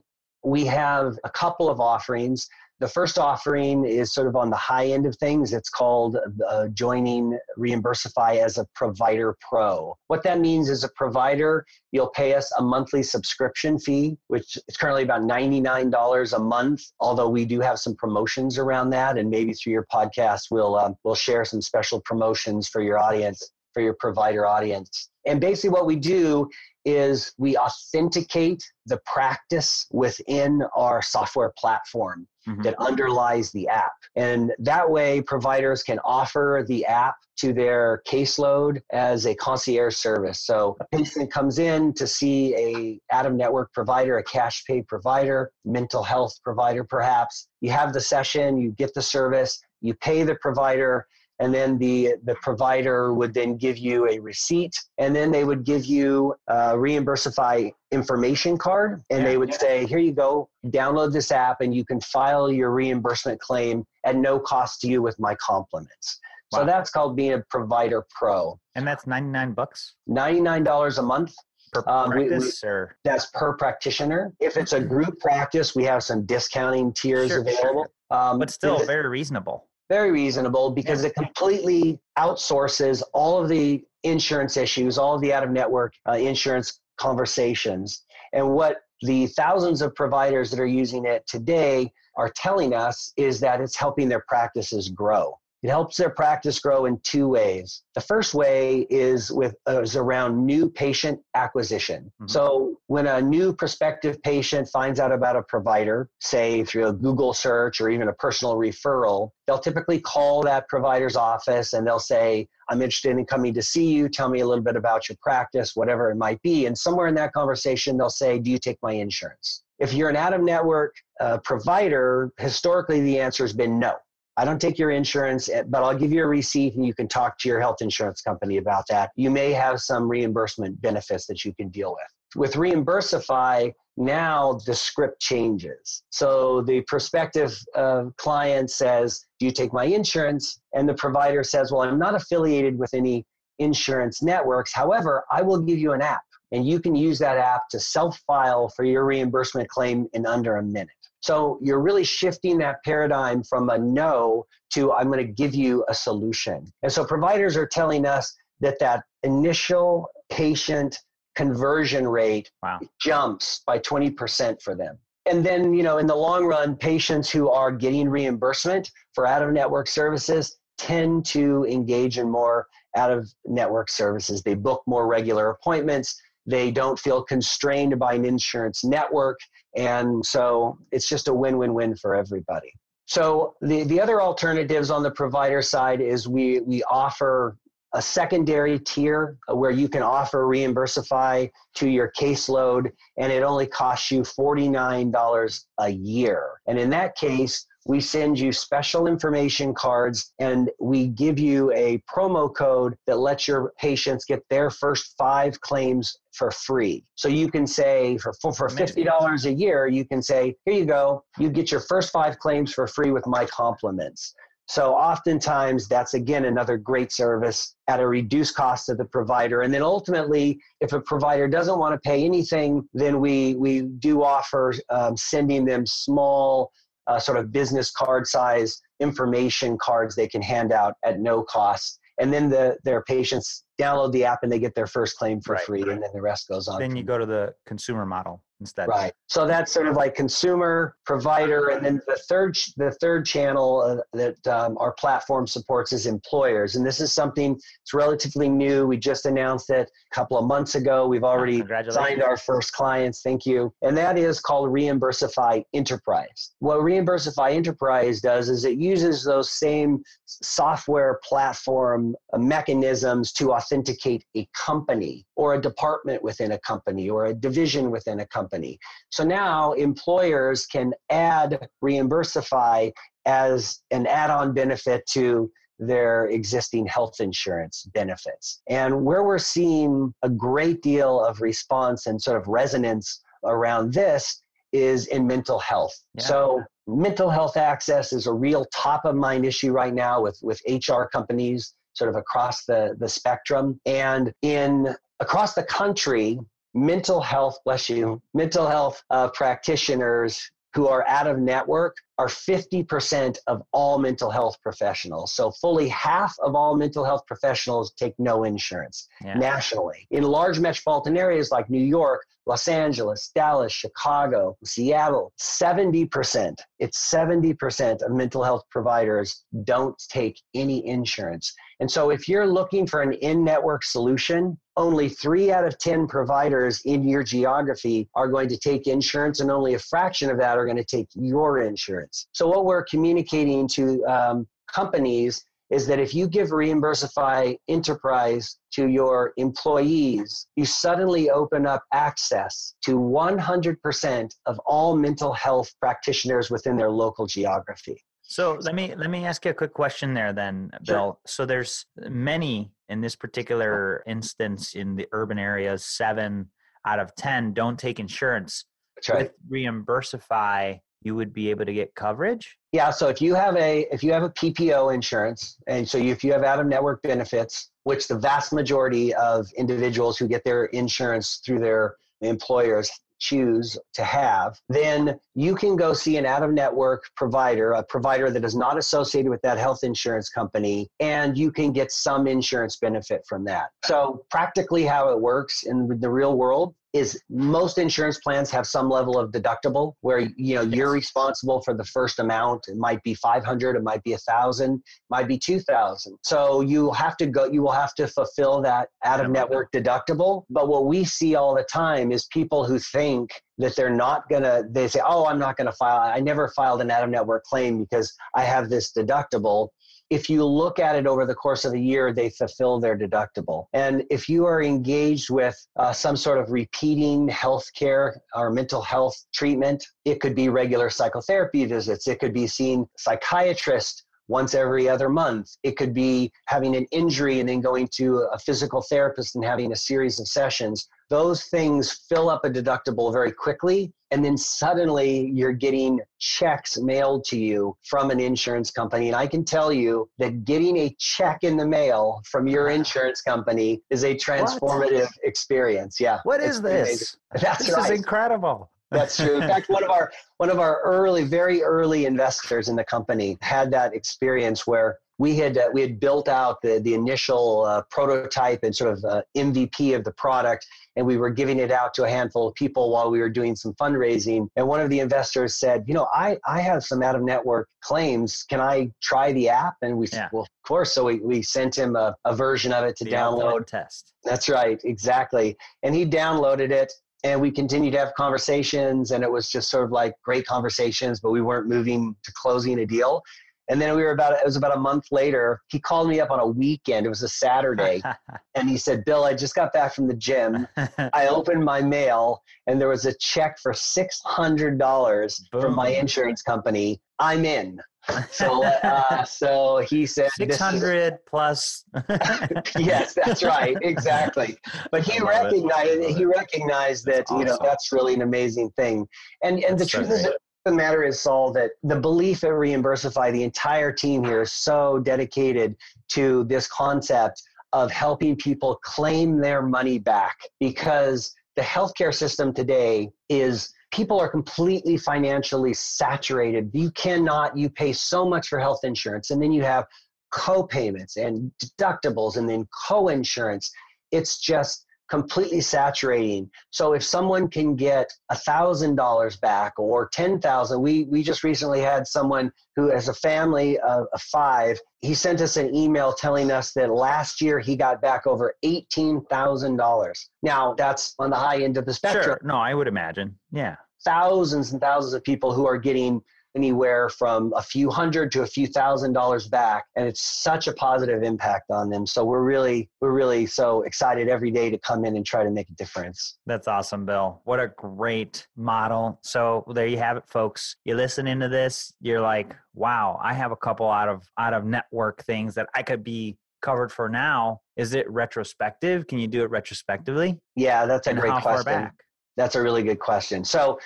we 0.45 0.67
have 0.67 1.17
a 1.23 1.31
couple 1.31 1.71
of 1.71 1.81
offerings. 1.81 2.49
The 2.83 2.89
first 2.89 3.17
offering 3.17 3.85
is 3.85 4.13
sort 4.13 4.27
of 4.27 4.35
on 4.35 4.51
the 4.51 4.57
high 4.57 4.89
end 4.89 5.07
of 5.07 5.17
things. 5.19 5.53
It's 5.53 5.69
called 5.69 6.19
uh, 6.49 6.67
joining 6.75 7.39
Reimbursify 7.57 8.39
as 8.39 8.59
a 8.59 8.67
provider 8.75 9.37
pro. 9.41 9.97
What 10.09 10.25
that 10.25 10.41
means 10.41 10.69
is 10.69 10.83
a 10.83 10.89
provider, 10.97 11.65
you'll 11.93 12.11
pay 12.11 12.35
us 12.35 12.51
a 12.59 12.61
monthly 12.61 13.05
subscription 13.05 13.79
fee, 13.79 14.19
which 14.27 14.59
is 14.67 14.77
currently 14.77 15.05
about 15.05 15.21
$99 15.21 16.33
a 16.33 16.39
month, 16.41 16.83
although 16.99 17.29
we 17.29 17.45
do 17.45 17.61
have 17.61 17.79
some 17.79 17.95
promotions 17.95 18.59
around 18.59 18.91
that. 18.91 19.17
And 19.17 19.31
maybe 19.31 19.53
through 19.53 19.75
your 19.75 19.87
podcast, 19.87 20.47
we'll, 20.51 20.75
um, 20.75 20.97
we'll 21.05 21.15
share 21.15 21.45
some 21.45 21.63
special 21.63 22.03
promotions 22.05 22.67
for 22.67 22.83
your 22.83 22.99
audience, 22.99 23.49
for 23.75 23.81
your 23.81 23.95
provider 23.95 24.45
audience. 24.45 25.09
And 25.25 25.41
basically, 25.41 25.71
what 25.71 25.87
we 25.87 25.95
do 25.95 26.49
is 26.85 27.33
we 27.39 27.57
authenticate 27.57 28.61
the 28.87 28.99
practice 29.07 29.87
within 29.93 30.65
our 30.75 31.01
software 31.01 31.53
platform 31.57 32.27
mm-hmm. 32.49 32.63
that 32.63 32.75
underlies 32.79 33.51
the 33.53 33.69
app. 33.69 33.93
And 34.17 34.53
that 34.59 34.89
way, 34.89 35.23
providers 35.23 35.83
can 35.83 35.99
offer 36.05 36.65
the 36.67 36.85
app 36.87 37.17
to 37.39 37.53
their 37.53 38.03
caseload 38.07 38.81
as 38.93 39.27
a 39.27 39.35
concierge 39.35 39.97
service. 39.97 40.41
So 40.41 40.77
a 40.81 40.97
patient 40.97 41.33
comes 41.33 41.59
in 41.59 41.93
to 41.95 42.07
see 42.07 42.55
a 42.55 43.01
of 43.27 43.35
network 43.35 43.73
provider, 43.73 44.19
a 44.19 44.25
cash 44.25 44.65
pay 44.67 44.83
provider, 44.83 45.51
mental 45.65 46.03
health 46.03 46.39
provider 46.43 46.85
perhaps. 46.85 47.49
You 47.61 47.71
have 47.71 47.93
the 47.93 48.01
session, 48.01 48.59
you 48.59 48.73
get 48.73 48.93
the 48.95 49.03
service, 49.03 49.61
you 49.81 49.95
pay 49.95 50.23
the 50.23 50.37
provider, 50.37 51.07
and 51.43 51.53
then 51.53 51.77
the 51.77 52.15
the 52.23 52.37
provider 52.37 53.13
would 53.13 53.35
then 53.35 53.57
give 53.57 53.77
you 53.77 54.09
a 54.09 54.19
receipt 54.21 54.75
and 54.99 55.15
then 55.15 55.33
they 55.33 55.45
would 55.45 55.65
give 55.65 55.85
you 55.85 56.35
a 56.47 56.75
reimbursify 56.75 57.71
information 57.91 58.57
card 58.57 59.03
and 59.11 59.23
yeah, 59.23 59.29
they 59.29 59.37
would 59.37 59.51
yeah. 59.51 59.59
say 59.59 59.87
here 59.87 59.99
you 59.99 60.13
go 60.13 60.49
download 60.67 61.13
this 61.13 61.33
app 61.33 61.61
and 61.61 61.75
you 61.75 61.85
can 61.85 62.01
file 62.01 62.51
your 62.51 62.71
reimbursement 62.71 63.41
claim 63.41 63.85
at 64.07 64.15
no 64.15 64.39
cost 64.39 64.81
to 64.81 64.87
you 64.87 65.03
with 65.03 65.19
my 65.19 65.35
compliments. 65.35 66.21
Wow. 66.53 66.61
so 66.61 66.67
that's 66.67 66.91
called 66.91 67.17
being 67.17 67.33
a 67.33 67.43
provider 67.51 68.07
pro. 68.11 68.59
And 68.77 68.87
that's 68.87 69.07
99 69.07 69.53
bucks? 69.55 69.95
$99 70.09 70.99
a 70.99 71.03
month. 71.03 71.35
Per 71.73 71.83
um, 71.89 72.11
practice 72.11 72.61
we, 72.63 72.69
we, 72.69 72.73
or? 72.73 72.97
That's 73.03 73.27
per 73.33 73.55
practitioner. 73.55 74.33
If 74.41 74.59
it's 74.59 74.75
a 74.75 74.81
group 74.81 75.19
practice 75.19 75.75
we 75.75 75.85
have 75.85 76.05
some 76.05 76.25
discounting 76.25 76.93
tiers 76.93 77.31
sure, 77.31 77.41
available. 77.41 77.87
Sure. 78.13 78.19
Um, 78.19 78.39
but 78.39 78.51
still 78.51 78.85
very 78.85 79.09
reasonable 79.09 79.67
very 79.89 80.11
reasonable 80.11 80.71
because 80.71 81.05
it 81.05 81.15
completely 81.15 82.01
outsources 82.19 83.03
all 83.13 83.43
of 83.43 83.49
the 83.49 83.83
insurance 84.05 84.57
issues, 84.57 84.99
all 84.99 85.15
of 85.15 85.21
the 85.21 85.33
out 85.33 85.45
of 85.45 85.51
network 85.51 85.95
uh, 86.09 86.13
insurance 86.13 86.81
conversations. 86.99 88.05
And 88.33 88.51
what 88.51 88.79
the 89.03 89.27
thousands 89.29 89.83
of 89.83 89.95
providers 89.95 90.51
that 90.51 90.61
are 90.61 90.67
using 90.67 91.05
it 91.05 91.27
today 91.27 91.93
are 92.17 92.31
telling 92.35 92.75
us 92.75 93.13
is 93.17 93.41
that 93.41 93.61
it's 93.61 93.77
helping 93.77 94.09
their 94.09 94.25
practices 94.29 94.89
grow. 94.91 95.39
It 95.63 95.69
helps 95.69 95.97
their 95.97 96.11
practice 96.11 96.59
grow 96.59 96.87
in 96.87 96.99
two 97.05 97.29
ways. 97.29 97.83
The 97.95 98.01
first 98.01 98.35
way 98.35 98.85
is 98.91 99.31
with 99.31 99.55
uh, 99.69 99.83
is 99.83 99.95
around 99.95 100.45
new 100.45 100.69
patient 100.69 101.21
acquisition. 101.37 102.11
Mm-hmm. 102.21 102.27
So 102.27 102.81
when 102.89 103.07
a 103.07 103.21
new 103.21 103.55
prospective 103.55 104.21
patient 104.23 104.69
finds 104.69 104.99
out 104.99 105.13
about 105.13 105.37
a 105.37 105.43
provider, 105.43 106.11
say 106.21 106.65
through 106.65 106.89
a 106.89 106.93
Google 106.93 107.33
search 107.33 107.81
or 107.81 107.91
even 107.91 108.09
a 108.09 108.13
personal 108.15 108.57
referral, 108.57 109.31
they'll 109.47 109.61
typically 109.61 110.01
call 110.01 110.43
that 110.43 110.67
provider's 110.69 111.15
office 111.15 111.75
and 111.75 111.87
they'll 111.87 112.01
say, 112.01 112.49
"I'm 112.69 112.83
interested 112.83 113.13
in 113.17 113.25
coming 113.25 113.55
to 113.55 113.63
see 113.63 113.87
you. 113.87 114.09
Tell 114.09 114.29
me 114.29 114.41
a 114.41 114.47
little 114.47 114.65
bit 114.65 114.75
about 114.75 115.09
your 115.09 115.17
practice, 115.23 115.77
whatever 115.77 116.11
it 116.11 116.17
might 116.17 116.43
be." 116.43 116.67
And 116.67 116.77
somewhere 116.77 117.07
in 117.07 117.15
that 117.15 117.33
conversation, 117.33 117.97
they'll 117.97 118.11
say, 118.11 118.41
"Do 118.41 118.51
you 118.51 118.59
take 118.59 118.79
my 118.83 118.95
insurance?" 118.95 119.63
If 119.79 119.93
you're 119.95 120.11
an 120.11 120.17
of 120.17 120.41
network 120.41 120.97
uh, 121.21 121.39
provider, 121.39 122.33
historically 122.39 123.01
the 123.01 123.21
answer 123.21 123.45
has 123.45 123.53
been 123.53 123.79
no 123.79 123.95
I 124.37 124.45
don't 124.45 124.61
take 124.61 124.79
your 124.79 124.91
insurance, 124.91 125.49
eh, 125.49 125.63
but 125.67 125.83
I'll 125.83 125.97
give 125.97 126.13
you 126.13 126.25
a 126.25 126.27
receipt 126.27 126.75
and 126.75 126.87
you 126.87 126.95
can 126.95 127.07
talk 127.07 127.39
to 127.41 127.49
your 127.49 127.61
health 127.61 127.83
insurance 127.83 128.23
company 128.23 128.57
about 128.57 128.85
that. 128.89 129.11
You 129.15 129.31
may 129.31 129.53
have 129.53 129.81
some 129.81 130.09
reimbursement 130.09 130.81
benefits 130.81 131.27
that 131.27 131.45
you 131.45 131.55
can 131.55 131.69
deal 131.69 131.93
with. 131.93 132.09
With 132.35 132.55
Reimbursify, 132.55 133.73
now 133.99 134.59
the 134.65 134.75
script 134.75 135.21
changes. 135.21 136.03
So 136.09 136.63
the 136.63 136.81
prospective 136.83 137.55
uh, 137.75 138.05
client 138.17 138.71
says, 138.71 139.27
Do 139.39 139.45
you 139.47 139.53
take 139.53 139.73
my 139.75 139.85
insurance? 139.85 140.61
And 140.73 140.89
the 140.89 140.95
provider 140.95 141.45
says, 141.45 141.71
Well, 141.71 141.83
I'm 141.83 141.99
not 141.99 142.15
affiliated 142.15 142.79
with 142.79 142.95
any 142.95 143.27
insurance 143.59 144.23
networks. 144.23 144.73
However, 144.73 145.25
I 145.31 145.43
will 145.43 145.61
give 145.61 145.79
you 145.79 145.93
an 145.93 146.01
app, 146.01 146.23
and 146.53 146.67
you 146.67 146.81
can 146.81 146.95
use 146.95 147.19
that 147.19 147.37
app 147.37 147.69
to 147.71 147.81
self 147.81 148.19
file 148.27 148.71
for 148.71 148.85
your 148.85 149.05
reimbursement 149.05 149.69
claim 149.69 150.09
in 150.15 150.25
under 150.25 150.57
a 150.57 150.63
minute. 150.63 151.02
So 151.23 151.59
you're 151.63 151.81
really 151.81 152.05
shifting 152.05 152.59
that 152.59 152.83
paradigm 152.85 153.43
from 153.45 153.71
a 153.71 153.79
no 153.79 154.45
to 154.75 154.93
I'm 154.93 155.07
going 155.07 155.25
to 155.25 155.33
give 155.33 155.55
you 155.55 155.85
a 155.89 155.95
solution. 155.95 156.67
And 156.83 156.93
so 156.93 157.05
providers 157.05 157.57
are 157.57 157.67
telling 157.67 158.07
us 158.07 158.35
that 158.61 158.79
that 158.81 159.05
initial 159.23 160.09
patient 160.31 160.99
conversion 161.35 162.07
rate 162.07 162.51
wow. 162.63 162.81
jumps 163.01 163.63
by 163.67 163.79
20% 163.79 164.61
for 164.61 164.75
them. 164.75 164.99
And 165.27 165.47
then, 165.47 165.73
you 165.73 165.85
know, 165.85 165.99
in 165.99 166.07
the 166.07 166.17
long 166.17 166.45
run, 166.45 166.77
patients 166.77 167.31
who 167.31 167.49
are 167.49 167.71
getting 167.71 168.09
reimbursement 168.09 168.91
for 169.15 169.27
out 169.27 169.43
of 169.43 169.53
network 169.53 169.87
services 169.87 170.59
tend 170.79 171.25
to 171.27 171.65
engage 171.67 172.19
in 172.19 172.29
more 172.29 172.67
out 172.97 173.13
of 173.13 173.33
network 173.45 173.89
services. 173.89 174.43
They 174.43 174.55
book 174.55 174.83
more 174.87 175.07
regular 175.07 175.51
appointments. 175.51 176.21
They 176.47 176.71
don't 176.71 176.99
feel 176.99 177.23
constrained 177.23 177.99
by 177.99 178.15
an 178.15 178.25
insurance 178.25 178.85
network. 178.85 179.39
And 179.77 180.25
so 180.25 180.79
it's 180.91 181.09
just 181.09 181.29
a 181.29 181.35
win 181.35 181.59
win 181.59 181.75
win 181.75 181.97
for 181.97 182.15
everybody. 182.15 182.73
So 183.07 183.55
the, 183.61 183.85
the 183.85 184.01
other 184.01 184.23
alternatives 184.23 184.91
on 184.91 185.03
the 185.03 185.11
provider 185.11 185.63
side 185.63 186.01
is 186.01 186.29
we, 186.29 186.61
we 186.61 186.83
offer 186.85 187.57
a 187.95 188.01
secondary 188.01 188.79
tier 188.79 189.37
where 189.49 189.71
you 189.71 189.89
can 189.89 190.03
offer 190.03 190.47
Reimbursify 190.47 191.51
to 191.75 191.89
your 191.89 192.11
caseload 192.19 192.91
and 193.19 193.31
it 193.31 193.43
only 193.43 193.67
costs 193.67 194.11
you 194.11 194.23
$49 194.23 195.65
a 195.81 195.89
year. 195.91 196.53
And 196.67 196.79
in 196.79 196.89
that 196.91 197.17
case, 197.17 197.67
we 197.87 198.01
send 198.01 198.39
you 198.39 198.53
special 198.53 199.07
information 199.07 199.75
cards 199.75 200.33
and 200.39 200.71
we 200.81 201.09
give 201.09 201.39
you 201.39 201.73
a 201.73 202.03
promo 202.13 202.55
code 202.55 202.95
that 203.07 203.19
lets 203.19 203.49
your 203.49 203.73
patients 203.79 204.25
get 204.25 204.43
their 204.51 204.71
first 204.71 205.15
five 205.19 205.61
claims 205.61 206.17
for 206.33 206.51
free. 206.51 207.05
So 207.17 207.29
you 207.29 207.51
can 207.51 207.67
say 207.67 208.19
for, 208.19 208.33
for 208.41 208.69
$50 208.69 209.45
a 209.45 209.53
year, 209.53 209.89
you 209.89 210.05
can 210.05 210.23
say, 210.23 210.55
here 210.65 210.75
you 210.75 210.85
go, 210.85 211.25
you 211.39 211.51
get 211.51 211.71
your 211.71 211.81
first 211.81 212.13
five 212.13 212.39
claims 212.39 212.73
for 212.73 212.87
free 212.87 213.11
with 213.11 213.27
my 213.27 213.45
compliments. 213.47 214.35
So 214.69 214.95
oftentimes 214.95 215.89
that's 215.89 216.15
again 216.15 216.45
another 216.45 216.79
great 216.79 217.13
service 217.13 217.75
at 217.89 218.01
a 218.01 218.07
reduced 218.07 218.55
cost 218.55 218.87
to 218.87 218.95
the 218.95 219.05
provider. 219.05 219.63
And 219.63 219.75
then 219.75 219.83
ultimately, 219.83 220.61
if 220.81 220.93
a 220.93 221.01
provider 221.01 221.49
doesn't 221.49 221.79
want 221.79 221.95
to 221.95 222.09
pay 222.09 222.25
anything, 222.25 222.89
then 222.95 223.21
we 223.21 223.55
we 223.57 223.83
do 223.83 224.23
offer 224.23 224.73
um, 224.89 225.17
sending 225.17 225.65
them 225.65 225.85
small 225.85 226.71
uh, 227.07 227.19
sort 227.19 227.39
of 227.39 227.53
business 227.53 227.91
card 227.91 228.27
size 228.27 228.81
information 229.01 229.77
cards 229.79 230.15
they 230.15 230.29
can 230.29 230.43
hand 230.43 230.73
out 230.73 230.95
at 231.05 231.21
no 231.21 231.43
cost. 231.43 231.99
And 232.21 232.33
then 232.33 232.49
the 232.49 232.77
their 232.85 233.03
patients 233.03 233.65
download 233.83 234.13
the 234.13 234.25
app 234.25 234.41
and 234.43 234.53
they 234.53 234.59
get 234.59 234.75
their 234.75 234.87
first 234.87 235.17
claim 235.17 235.41
for 235.41 235.55
right, 235.55 235.65
free 235.65 235.83
right. 235.83 235.93
and 235.93 236.03
then 236.03 236.11
the 236.15 236.21
rest 236.21 236.49
goes 236.49 236.69
on 236.69 236.81
then 236.81 236.97
you 236.97 237.03
go 237.03 237.19
to 237.19 237.27
the 237.27 237.53
consumer 237.67 238.07
model 238.07 238.43
instead. 238.63 238.89
Right. 238.89 239.13
So 239.27 239.47
that's 239.47 239.73
sort 239.73 239.89
of 239.89 239.97
like 239.97 240.15
consumer 240.15 240.97
provider 241.05 241.71
and 241.71 241.85
then 241.85 242.01
the 242.07 242.17
third 242.29 242.57
the 242.77 242.93
third 242.93 243.27
channel 243.27 243.81
uh, 243.81 244.17
that 244.17 244.47
um, 244.47 244.79
our 244.79 244.93
platform 244.93 245.47
supports 245.47 245.93
is 245.93 246.07
employers 246.07 246.77
and 246.77 246.87
this 246.87 247.01
is 247.01 247.13
something 247.13 247.55
it's 247.55 247.93
relatively 247.93 248.49
new. 248.49 248.87
We 248.87 248.97
just 248.97 249.27
announced 249.27 249.69
it 249.71 249.91
a 249.91 250.15
couple 250.15 250.39
of 250.39 250.47
months 250.47 250.77
ago. 250.77 251.09
We've 251.09 251.25
already 251.25 251.63
signed 251.91 252.23
our 252.23 252.37
first 252.37 252.73
clients. 252.73 253.23
Thank 253.23 253.45
you. 253.45 253.75
And 253.83 253.97
that 253.97 254.17
is 254.17 254.41
called 254.41 254.71
reimbursify 254.71 255.65
enterprise. 255.75 256.53
What 256.61 256.79
reimbursify 256.79 257.53
enterprise 257.53 258.21
does 258.21 258.49
is 258.49 258.65
it 258.65 258.79
uses 258.79 259.25
those 259.25 259.51
same 259.51 260.03
software 260.27 261.21
platform 261.25 262.15
uh, 262.33 262.39
mechanisms 262.39 263.33
to 263.33 263.53
authenticate 263.53 263.72
a 263.73 264.49
company 264.55 265.27
or 265.37 265.55
a 265.55 265.61
department 265.61 266.23
within 266.23 266.53
a 266.53 266.59
company 266.61 267.09
or 267.09 267.27
a 267.27 267.35
division 267.35 267.91
within 267.91 268.21
a 268.21 268.27
company. 268.27 268.79
So 269.11 269.25
now 269.25 269.73
employers 269.73 270.67
can 270.67 270.93
add 271.11 271.69
Reimbursify 271.83 272.93
as 273.27 273.81
an 273.91 274.07
add 274.07 274.31
on 274.31 274.53
benefit 274.53 275.07
to 275.11 275.51
their 275.79 276.27
existing 276.27 276.87
health 276.87 277.21
insurance 277.21 277.87
benefits. 277.93 278.61
And 278.69 279.05
where 279.05 279.25
we're 279.25 279.39
seeing 279.39 280.15
a 280.23 280.29
great 280.29 280.83
deal 280.83 281.25
of 281.25 281.41
response 281.41 282.07
and 282.07 282.21
sort 282.21 282.41
of 282.41 282.47
resonance 282.47 283.23
around 283.45 283.93
this 283.93 284.43
is 284.73 285.07
in 285.09 285.27
mental 285.27 285.59
health. 285.59 285.95
Yeah. 286.15 286.25
So 286.25 286.63
mental 286.87 287.31
health 287.31 287.57
access 287.57 288.13
is 288.13 288.27
a 288.27 288.33
real 288.33 288.67
top 288.75 289.05
of 289.05 289.15
mind 289.15 289.45
issue 289.45 289.73
right 289.73 289.95
now 289.95 290.23
with, 290.23 290.39
with 290.43 290.61
HR 290.69 291.05
companies 291.05 291.75
sort 291.95 292.11
of 292.11 292.17
across 292.17 292.65
the, 292.65 292.97
the 292.99 293.09
spectrum. 293.09 293.81
And 293.87 294.33
in 294.43 294.95
across 295.21 295.55
the 295.55 295.65
country, 295.65 296.39
mental 296.75 297.21
health, 297.21 297.59
bless 297.65 297.89
you, 297.89 298.21
mental 298.35 298.67
health 298.67 299.03
uh, 299.11 299.29
practitioners 299.29 300.51
who 300.75 300.89
are 300.89 301.07
out 301.07 301.27
of 301.27 301.39
network 301.39 301.97
are 302.19 302.29
50% 302.29 303.37
of 303.47 303.63
all 303.73 303.99
mental 303.99 304.31
health 304.31 304.57
professionals. 304.63 305.35
So, 305.35 305.51
fully 305.51 305.89
half 305.89 306.35
of 306.43 306.55
all 306.55 306.77
mental 306.77 307.05
health 307.05 307.27
professionals 307.27 307.93
take 307.93 308.15
no 308.19 308.45
insurance 308.45 309.09
yeah. 309.25 309.35
nationally. 309.35 310.07
In 310.11 310.23
large 310.23 310.61
metropolitan 310.61 311.17
areas 311.17 311.51
like 311.51 311.69
New 311.69 311.85
York, 311.85 312.23
Los 312.47 312.67
Angeles, 312.69 313.31
Dallas, 313.35 313.73
Chicago, 313.73 314.57
Seattle, 314.65 315.33
70%, 315.41 316.57
it's 316.81 317.13
70% 317.13 318.03
of 318.03 318.13
mental 318.13 318.43
health 318.43 318.65
providers 318.71 319.45
don't 319.65 319.97
take 320.09 320.41
any 320.55 320.87
insurance. 320.87 321.55
And 321.81 321.91
so 321.91 322.11
if 322.11 322.29
you're 322.29 322.47
looking 322.47 322.87
for 322.87 323.03
an 323.03 323.13
in-network 323.13 323.85
solution, 323.85 324.59
only 324.77 325.09
three 325.09 325.53
out 325.53 325.65
of 325.65 325.79
10 325.79 326.07
providers 326.07 326.81
in 326.85 327.07
your 327.07 327.23
geography 327.23 328.09
are 328.15 328.29
going 328.29 328.49
to 328.49 328.57
take 328.57 328.87
insurance, 328.87 329.41
and 329.41 329.51
only 329.51 329.75
a 329.75 329.79
fraction 329.79 330.31
of 330.31 330.39
that 330.39 330.59
are 330.59 330.65
going 330.65 330.77
to 330.77 330.85
take 330.85 331.09
your 331.15 331.61
insurance. 331.61 332.27
So, 332.33 332.49
what 332.49 332.65
we're 332.65 332.85
communicating 332.85 333.69
to 333.69 334.05
um, 334.07 334.47
companies 334.73 335.45
is 335.73 335.87
that 335.87 335.99
if 335.99 336.15
you 336.15 336.29
give 336.29 336.49
Reimbursify 336.49 337.57
Enterprise 337.67 338.59
to 338.73 338.89
your 338.89 339.33
employees, 339.39 340.47
you 340.55 340.67
suddenly 340.67 341.31
open 341.31 341.67
up 341.67 341.83
access 341.95 342.75
to 342.85 342.99
100% 342.99 344.35
of 344.45 344.59
all 344.67 344.95
mental 344.97 345.33
health 345.33 345.73
practitioners 345.81 346.51
within 346.51 346.77
their 346.77 346.91
local 346.91 347.27
geography. 347.27 348.05
So 348.33 348.57
let 348.63 348.75
me 348.75 348.95
let 348.97 349.11
me 349.11 349.27
ask 349.27 349.45
you 349.45 349.51
a 349.51 349.55
quick 349.55 349.75
question 349.75 350.15
there 350.15 350.33
then, 350.33 350.71
Bill. 350.87 350.97
Sure. 350.97 351.19
So 351.27 351.45
there's 351.45 351.85
many 351.99 352.73
in 352.89 353.03
this 353.03 353.15
particular 353.15 354.03
instance 354.07 354.75
in 354.75 354.97
the 354.97 355.07
urban 355.13 355.39
areas, 355.39 355.85
seven 355.85 356.49
out 356.87 356.99
of 356.99 357.15
ten 357.15 357.53
don't 357.53 357.79
take 357.79 358.01
insurance. 358.01 358.65
That's 358.97 359.11
right. 359.11 359.19
With 359.23 359.33
Reimbursify, 359.51 360.81
you 361.03 361.15
would 361.15 361.35
be 361.35 361.51
able 361.51 361.67
to 361.67 361.73
get 361.73 361.95
coverage 361.95 362.57
yeah 362.73 362.89
so 362.91 363.09
if 363.09 363.21
you 363.21 363.35
have 363.35 363.57
a 363.57 363.87
if 363.93 364.05
you 364.05 364.13
have 364.13 364.23
a 364.23 364.31
ppo 364.31 364.95
insurance 364.95 365.57
and 365.67 365.89
so 365.89 365.99
if 365.99 366.23
you 366.23 366.33
have 366.33 366.45
out 366.45 366.61
of 366.61 366.67
network 366.67 367.03
benefits 367.03 367.73
which 367.83 368.07
the 368.07 368.17
vast 368.17 368.53
majority 368.53 369.13
of 369.15 369.51
individuals 369.57 370.17
who 370.17 370.29
get 370.29 370.45
their 370.45 370.67
insurance 370.67 371.41
through 371.45 371.59
their 371.59 371.97
employers 372.21 372.89
choose 373.23 373.79
to 373.95 374.03
have, 374.03 374.59
then 374.69 375.19
you 375.35 375.55
can 375.55 375.77
go 375.77 375.93
see 375.93 376.17
an 376.17 376.27
out 376.27 376.43
of 376.43 376.51
network 376.51 377.05
provider, 377.17 377.73
a 377.73 377.85
provider 377.85 378.31
that 378.31 378.45
is 378.45 378.57
not 378.57 378.77
associated 378.77 379.31
with 379.31 379.41
that 379.43 379.59
health 379.59 379.85
insurance 379.85 380.29
company, 380.29 380.89
and 380.99 381.39
you 381.39 381.53
can 381.53 381.73
get 381.73 381.93
some 381.93 382.27
insurance 382.27 382.77
benefit 382.77 383.25
from 383.29 383.45
that. 383.45 383.71
So, 383.85 384.25
practically, 384.31 384.85
how 384.85 385.11
it 385.11 385.21
works 385.21 385.63
in 385.63 386.01
the 386.01 386.11
real 386.11 386.37
world 386.37 386.75
is 386.93 387.21
most 387.31 387.79
insurance 387.79 388.19
plans 388.19 388.51
have 388.51 388.67
some 388.67 388.91
level 388.91 389.19
of 389.19 389.31
deductible 389.31 389.95
where 390.03 390.21
you 390.37 390.55
know 390.55 390.63
you're 390.63 390.93
responsible 390.93 391.63
for 391.63 391.75
the 391.75 391.85
first 391.85 392.19
amount. 392.19 392.69
It 392.69 392.77
might 392.77 393.03
be 393.03 393.15
500 393.15 393.77
it 393.77 393.83
might 393.83 394.03
be 394.03 394.13
a 394.13 394.19
thousand 394.19 394.83
might 395.11 395.29
be 395.29 395.39
2000 395.39 396.17
so 396.23 396.61
you 396.61 396.91
have 396.93 397.17
to 397.17 397.27
go 397.27 397.45
you 397.47 397.63
will 397.63 397.73
have 397.73 397.95
to 397.95 398.07
fulfill 398.07 398.61
that 398.63 398.89
out 399.05 399.25
of 399.25 399.31
network 399.31 399.71
deductible. 399.73 400.45
But 400.51 400.69
what 400.69 400.87
we 400.87 401.05
see 401.05 401.35
all 401.35 401.55
the 401.55 401.65
time 401.65 402.13
is 402.13 402.27
people 402.27 402.65
who 402.65 402.79
think 402.79 403.31
that 403.59 403.77
they're 403.77 403.91
not 403.91 404.29
gonna 404.29 404.63
they 404.71 404.89
say 404.89 405.01
oh 405.07 405.27
i'm 405.27 405.39
not 405.39 405.57
gonna 405.57 405.73
file 405.73 406.11
i 406.11 406.21
never 406.21 406.49
filed 406.49 406.81
an 406.81 406.91
out 406.91 407.05
of 407.05 407.11
network 407.11 407.45
claim 407.45 407.79
because 407.79 408.13
i 408.35 408.43
have 408.43 408.69
this 408.69 408.93
deductible 408.93 409.69
if 410.13 410.29
you 410.29 410.45
look 410.45 410.79
at 410.79 410.95
it 410.95 411.07
over 411.07 411.25
the 411.25 411.35
course 411.35 411.65
of 411.65 411.73
the 411.73 411.81
year, 411.81 412.13
they 412.13 412.29
fulfill 412.29 412.79
their 412.79 412.99
deductible. 412.99 413.65
And 413.73 414.05
if 414.11 414.29
you 414.29 414.45
are 414.45 414.63
engaged 414.63 415.31
with 415.31 415.57
uh, 415.77 415.95
some 415.95 416.17
sort 416.17 416.39
of 416.39 416.53
repeating 416.53 417.29
health 417.29 417.67
care 417.75 418.21
or 418.35 418.51
mental 418.51 418.83
health 418.83 419.17
treatment, 419.33 419.83
it 420.05 420.21
could 420.21 420.35
be 420.35 420.51
regular 420.51 420.91
psychotherapy 420.91 421.65
visits, 421.65 422.07
it 422.09 422.19
could 422.21 422.35
be 422.35 422.47
seeing 422.47 422.87
psychiatrist 422.99 424.05
once 424.29 424.55
every 424.55 424.87
other 424.87 425.09
month. 425.09 425.57
It 425.63 425.79
could 425.79 425.95
be 425.95 426.31
having 426.47 426.77
an 426.77 426.85
injury 426.93 427.41
and 427.41 427.49
then 427.49 427.63
going 427.63 427.89
to 427.95 428.29
a 428.33 428.39
physical 428.39 428.83
therapist 428.83 429.35
and 429.35 429.45
having 429.45 429.73
a 429.73 429.77
series 429.77 430.21
of 430.21 430.29
sessions. 430.29 430.89
Those 431.09 431.45
things 431.45 432.05
fill 432.09 432.29
up 432.29 432.45
a 432.45 432.51
deductible 432.51 433.11
very 433.13 433.33
quickly. 433.33 433.93
And 434.13 434.25
then 434.25 434.37
suddenly 434.37 435.31
you're 435.35 435.53
getting 435.53 435.99
checks 436.19 436.79
mailed 436.79 437.25
to 437.25 437.39
you 437.39 437.75
from 437.83 438.11
an 438.11 438.21
insurance 438.21 438.71
company. 438.71 439.09
And 439.09 439.17
I 439.17 439.27
can 439.27 439.45
tell 439.45 439.73
you 439.73 440.09
that 440.19 440.45
getting 440.45 440.77
a 440.77 440.95
check 440.99 441.39
in 441.43 441.57
the 441.57 441.67
mail 441.67 442.21
from 442.31 442.47
your 442.47 442.69
insurance 442.69 443.23
company 443.23 443.81
is 443.91 444.05
a 444.05 444.15
transformative 444.15 445.01
what? 445.01 445.11
experience. 445.25 445.99
Yeah. 445.99 446.21
What 446.25 446.41
is 446.41 446.61
this? 446.61 446.89
Amazing. 446.89 447.19
That's 447.41 447.67
this 447.67 447.75
right. 447.75 447.93
is 447.93 447.99
incredible. 447.99 448.71
That's 448.93 449.17
true. 449.17 449.41
In 449.41 449.49
fact, 449.49 449.69
one 449.69 449.83
of 449.83 449.91
our 449.91 450.13
one 450.37 450.51
of 450.51 450.59
our 450.59 450.81
early, 450.83 451.25
very 451.25 451.63
early 451.63 452.07
investors 452.07 452.69
in 452.69 452.77
the 452.77 452.85
company 452.85 453.39
had 453.41 453.71
that 453.73 453.95
experience 453.95 454.67
where 454.67 454.99
we 455.19 455.37
had 455.37 455.57
uh, 455.57 455.69
we 455.73 455.81
had 455.81 456.01
built 456.01 456.29
out 456.29 456.61
the 456.63 456.81
the 456.81 456.95
initial 456.95 457.65
uh, 457.65 457.83
prototype 457.91 458.61
and 458.63 458.75
sort 458.75 458.93
of 458.93 459.05
uh, 459.05 459.23
MVP 459.37 459.95
of 459.95 460.05
the 460.05 460.13
product, 460.13 460.67
and 460.97 461.07
we 461.07 461.17
were 461.17 461.31
giving 461.31 461.59
it 461.59 461.71
out 461.71 461.95
to 461.95 462.05
a 462.05 462.09
handful 462.09 462.49
of 462.49 462.55
people 462.55 462.91
while 462.91 463.11
we 463.11 463.21
were 463.21 463.29
doing 463.29 463.55
some 463.55 463.73
fundraising. 463.75 464.49
And 464.57 464.67
one 464.67 464.81
of 464.81 464.91
the 464.91 465.01
investors 465.01 465.55
said, 465.55 465.85
"You 465.87 465.95
know, 465.95 466.09
I 466.13 466.39
I 466.47 466.61
have 466.61 466.83
some 466.83 467.03
out 467.03 467.15
of 467.15 467.23
network 467.23 467.69
claims. 467.83 468.43
Can 468.43 468.61
I 468.61 468.91
try 469.01 469.33
the 469.33 469.49
app?" 469.49 469.75
And 469.83 469.97
we 469.97 470.07
yeah. 470.07 470.23
said, 470.23 470.29
"Well, 470.33 470.43
of 470.43 470.67
course." 470.67 470.93
So 470.93 471.05
we 471.05 471.21
we 471.21 471.43
sent 471.43 471.77
him 471.77 471.95
a, 471.95 472.17
a 472.25 472.35
version 472.35 472.73
of 472.73 472.85
it 472.85 472.97
to 472.97 473.05
the 473.05 473.11
download. 473.13 473.67
Test. 473.67 474.15
That's 474.25 474.49
right, 474.49 474.81
exactly. 474.85 475.57
And 475.83 475.95
he 475.95 476.05
downloaded 476.07 476.71
it 476.71 476.93
and 477.25 477.41
we 477.41 477.51
continued 477.51 477.93
to 477.93 477.99
have 477.99 478.15
conversations 478.15 479.11
and 479.11 479.23
it 479.23 479.31
was 479.31 479.49
just 479.49 479.71
sort 479.71 479.85
of 479.85 479.93
like 479.93 480.15
great 480.25 480.47
conversations 480.47 481.21
but 481.21 481.31
we 481.31 481.41
weren't 481.41 481.69
moving 481.69 482.15
to 482.25 482.33
closing 482.35 482.81
a 482.81 482.87
deal. 482.87 483.23
And 483.71 483.81
then 483.81 483.95
we 483.95 484.03
were 484.03 484.11
about 484.11 484.33
it 484.33 484.45
was 484.45 484.57
about 484.57 484.77
a 484.77 484.81
month 484.81 485.05
later 485.13 485.61
he 485.69 485.79
called 485.79 486.09
me 486.09 486.21
up 486.21 486.31
on 486.31 486.41
a 486.41 486.47
weekend 486.47 487.07
it 487.07 487.09
was 487.09 487.23
a 487.23 487.29
saturday 487.29 488.03
and 488.57 488.69
he 488.69 488.77
said 488.77 489.05
bill 489.05 489.25
i 489.25 489.35
just 489.35 489.55
got 489.55 489.73
back 489.73 489.95
from 489.95 490.09
the 490.09 490.17
gym. 490.17 490.67
I 491.13 491.29
opened 491.29 491.65
my 491.65 491.81
mail 491.81 492.43
and 492.67 492.81
there 492.81 492.89
was 492.89 493.07
a 493.07 493.15
check 493.19 493.59
for 493.63 493.73
$600 493.73 495.43
from 495.51 495.75
my 495.75 495.89
insurance 495.89 496.43
company. 496.43 497.01
I'm 497.19 497.45
in 497.45 497.81
so 498.31 498.65
uh, 498.65 499.25
so 499.25 499.85
he 499.89 500.07
said 500.07 500.31
600 500.37 501.19
plus. 501.27 501.85
Yes 502.79 503.15
that's 503.15 503.43
right 503.43 503.77
exactly. 503.83 504.57
But 504.91 505.03
he 505.03 505.21
recognized 505.23 506.05
he 506.17 506.25
recognized 506.25 507.05
that 507.07 507.25
awesome. 507.27 507.39
you 507.39 507.45
know 507.45 507.59
that's 507.63 507.93
really 507.93 508.15
an 508.15 508.23
amazing 508.23 508.71
thing. 508.71 509.07
And 509.43 509.63
and 509.65 509.79
that's 509.79 509.93
the 509.93 509.99
truth 509.99 510.09
so 510.09 510.15
is 510.15 510.29
the 510.65 510.73
matter 510.73 511.03
is 511.03 511.21
Saul 511.21 511.53
that 511.55 511.73
the 511.83 511.97
belief 511.97 512.45
at 512.45 512.51
Reimbursify 512.51 513.33
the 513.33 513.43
entire 513.43 513.93
team 513.93 514.25
here 514.25 514.43
is 514.43 514.53
so 514.53 515.01
dedicated 515.01 515.77
to 516.11 516.45
this 516.45 516.69
concept 516.69 517.43
of 517.73 517.91
helping 517.91 518.37
people 518.37 518.79
claim 518.83 519.39
their 519.39 519.63
money 519.63 519.99
back 519.99 520.37
because 520.61 521.35
the 521.57 521.63
healthcare 521.63 522.15
system 522.15 522.53
today 522.53 523.11
is 523.29 523.73
people 523.93 524.19
are 524.19 524.29
completely 524.29 524.97
financially 524.97 525.75
saturated. 525.75 526.71
You 526.73 526.91
cannot, 526.93 527.57
you 527.57 527.69
pay 527.69 527.93
so 527.93 528.29
much 528.29 528.49
for 528.49 528.59
health 528.59 528.81
insurance, 528.85 529.31
and 529.31 529.41
then 529.41 529.53
you 529.53 529.63
have 529.63 529.87
co-payments 530.33 531.17
and 531.17 531.53
deductibles 531.63 532.37
and 532.37 532.49
then 532.49 532.67
co-insurance. 532.89 533.71
It's 534.11 534.39
just 534.39 534.87
completely 535.13 535.61
saturating. 535.61 536.51
So 536.71 536.95
if 536.95 537.05
someone 537.05 537.47
can 537.49 537.77
get 537.77 538.11
a 538.31 538.35
thousand 538.35 538.97
dollars 538.97 539.37
back 539.37 539.79
or 539.79 540.09
ten 540.09 540.41
thousand, 540.41 540.81
we 540.81 541.05
we 541.05 541.23
just 541.23 541.45
recently 541.45 541.83
had 541.83 542.07
someone 542.07 542.51
who 542.77 542.89
has 542.89 543.09
a 543.09 543.15
family 543.15 543.79
of, 543.81 544.07
of, 544.15 544.23
five. 544.23 544.81
He 545.03 545.13
sent 545.13 545.43
us 545.43 545.59
an 545.59 545.75
email 545.75 546.15
telling 546.15 546.51
us 546.51 546.73
that 546.73 546.91
last 546.91 547.43
year 547.43 547.59
he 547.59 547.77
got 547.77 548.01
back 548.01 548.27
over 548.27 548.55
eighteen 548.63 549.21
thousand 549.29 549.77
dollars. 549.77 550.31
Now 550.43 550.73
that's 550.73 551.15
on 551.19 551.29
the 551.29 551.37
high 551.37 551.63
end 551.63 551.77
of 551.77 551.85
the 551.85 551.93
spectrum. 551.93 552.25
Sure. 552.25 552.41
No, 552.43 552.57
I 552.57 552.73
would 552.73 552.89
imagine. 552.89 553.39
Yeah. 553.51 553.77
Thousands 554.07 554.73
and 554.73 554.81
thousands 554.81 555.13
of 555.13 555.23
people 555.23 555.53
who 555.53 555.67
are 555.67 555.77
getting 555.77 556.23
anywhere 556.57 557.09
from 557.09 557.53
a 557.57 557.63
few 557.63 557.91
hundred 557.91 558.31
to 558.33 558.43
a 558.43 558.47
few 558.47 558.67
thousand 558.67 559.13
dollars 559.13 559.49
back 559.49 559.85
and 559.97 560.07
it's 560.07 560.23
such 560.23 560.69
a 560.69 560.73
positive 560.73 561.23
impact 561.23 561.71
on 561.71 561.89
them. 561.89 562.07
So 562.07 562.25
we're 562.25 562.43
really 562.43 562.91
we're 563.01 563.13
really 563.13 563.47
so 563.47 563.83
excited 563.83 564.29
every 564.29 564.51
day 564.51 564.71
to 564.71 564.79
come 564.79 565.05
in 565.05 565.17
and 565.17 565.25
try 565.25 565.45
to 565.45 565.51
make 565.51 565.69
a 565.71 565.75
difference. 565.75 566.39
That's 566.47 566.69
awesome 566.69 567.07
bill. 567.07 567.41
What 567.45 567.61
a 567.61 567.69
great 567.69 568.47
model. 568.57 569.19
So 569.23 569.65
there 569.75 569.87
you 569.87 569.99
have 569.99 570.17
it 570.17 570.25
folks. 570.27 570.77
You 570.85 570.95
listen 570.97 571.27
into 571.27 571.49
this 571.49 571.93
you're 572.01 572.21
like 572.21 572.55
wow 572.75 573.19
i 573.23 573.35
have 573.35 573.53
a 573.53 573.57
couple 573.57 573.89
out 573.89 574.09
of 574.09 574.23
out 574.39 574.55
of 574.55 574.65
network 574.65 575.23
things 575.25 575.55
that 575.55 575.69
i 575.75 575.83
could 575.83 576.03
be 576.03 576.37
covered 576.63 576.91
for 576.91 577.09
now. 577.09 577.61
Is 577.77 577.95
it 577.95 578.09
retrospective? 578.11 579.07
Can 579.07 579.19
you 579.19 579.27
do 579.27 579.43
it 579.43 579.51
retrospectively? 579.51 580.39
Yeah 580.57 580.87
that's 580.87 581.07
a 581.09 581.11
and 581.11 581.21
great 581.21 581.43
question. 581.43 581.91
that's 582.37 582.55
a 582.55 582.63
really 582.63 582.83
good 582.83 582.99
question. 582.99 583.45
So 583.45 583.79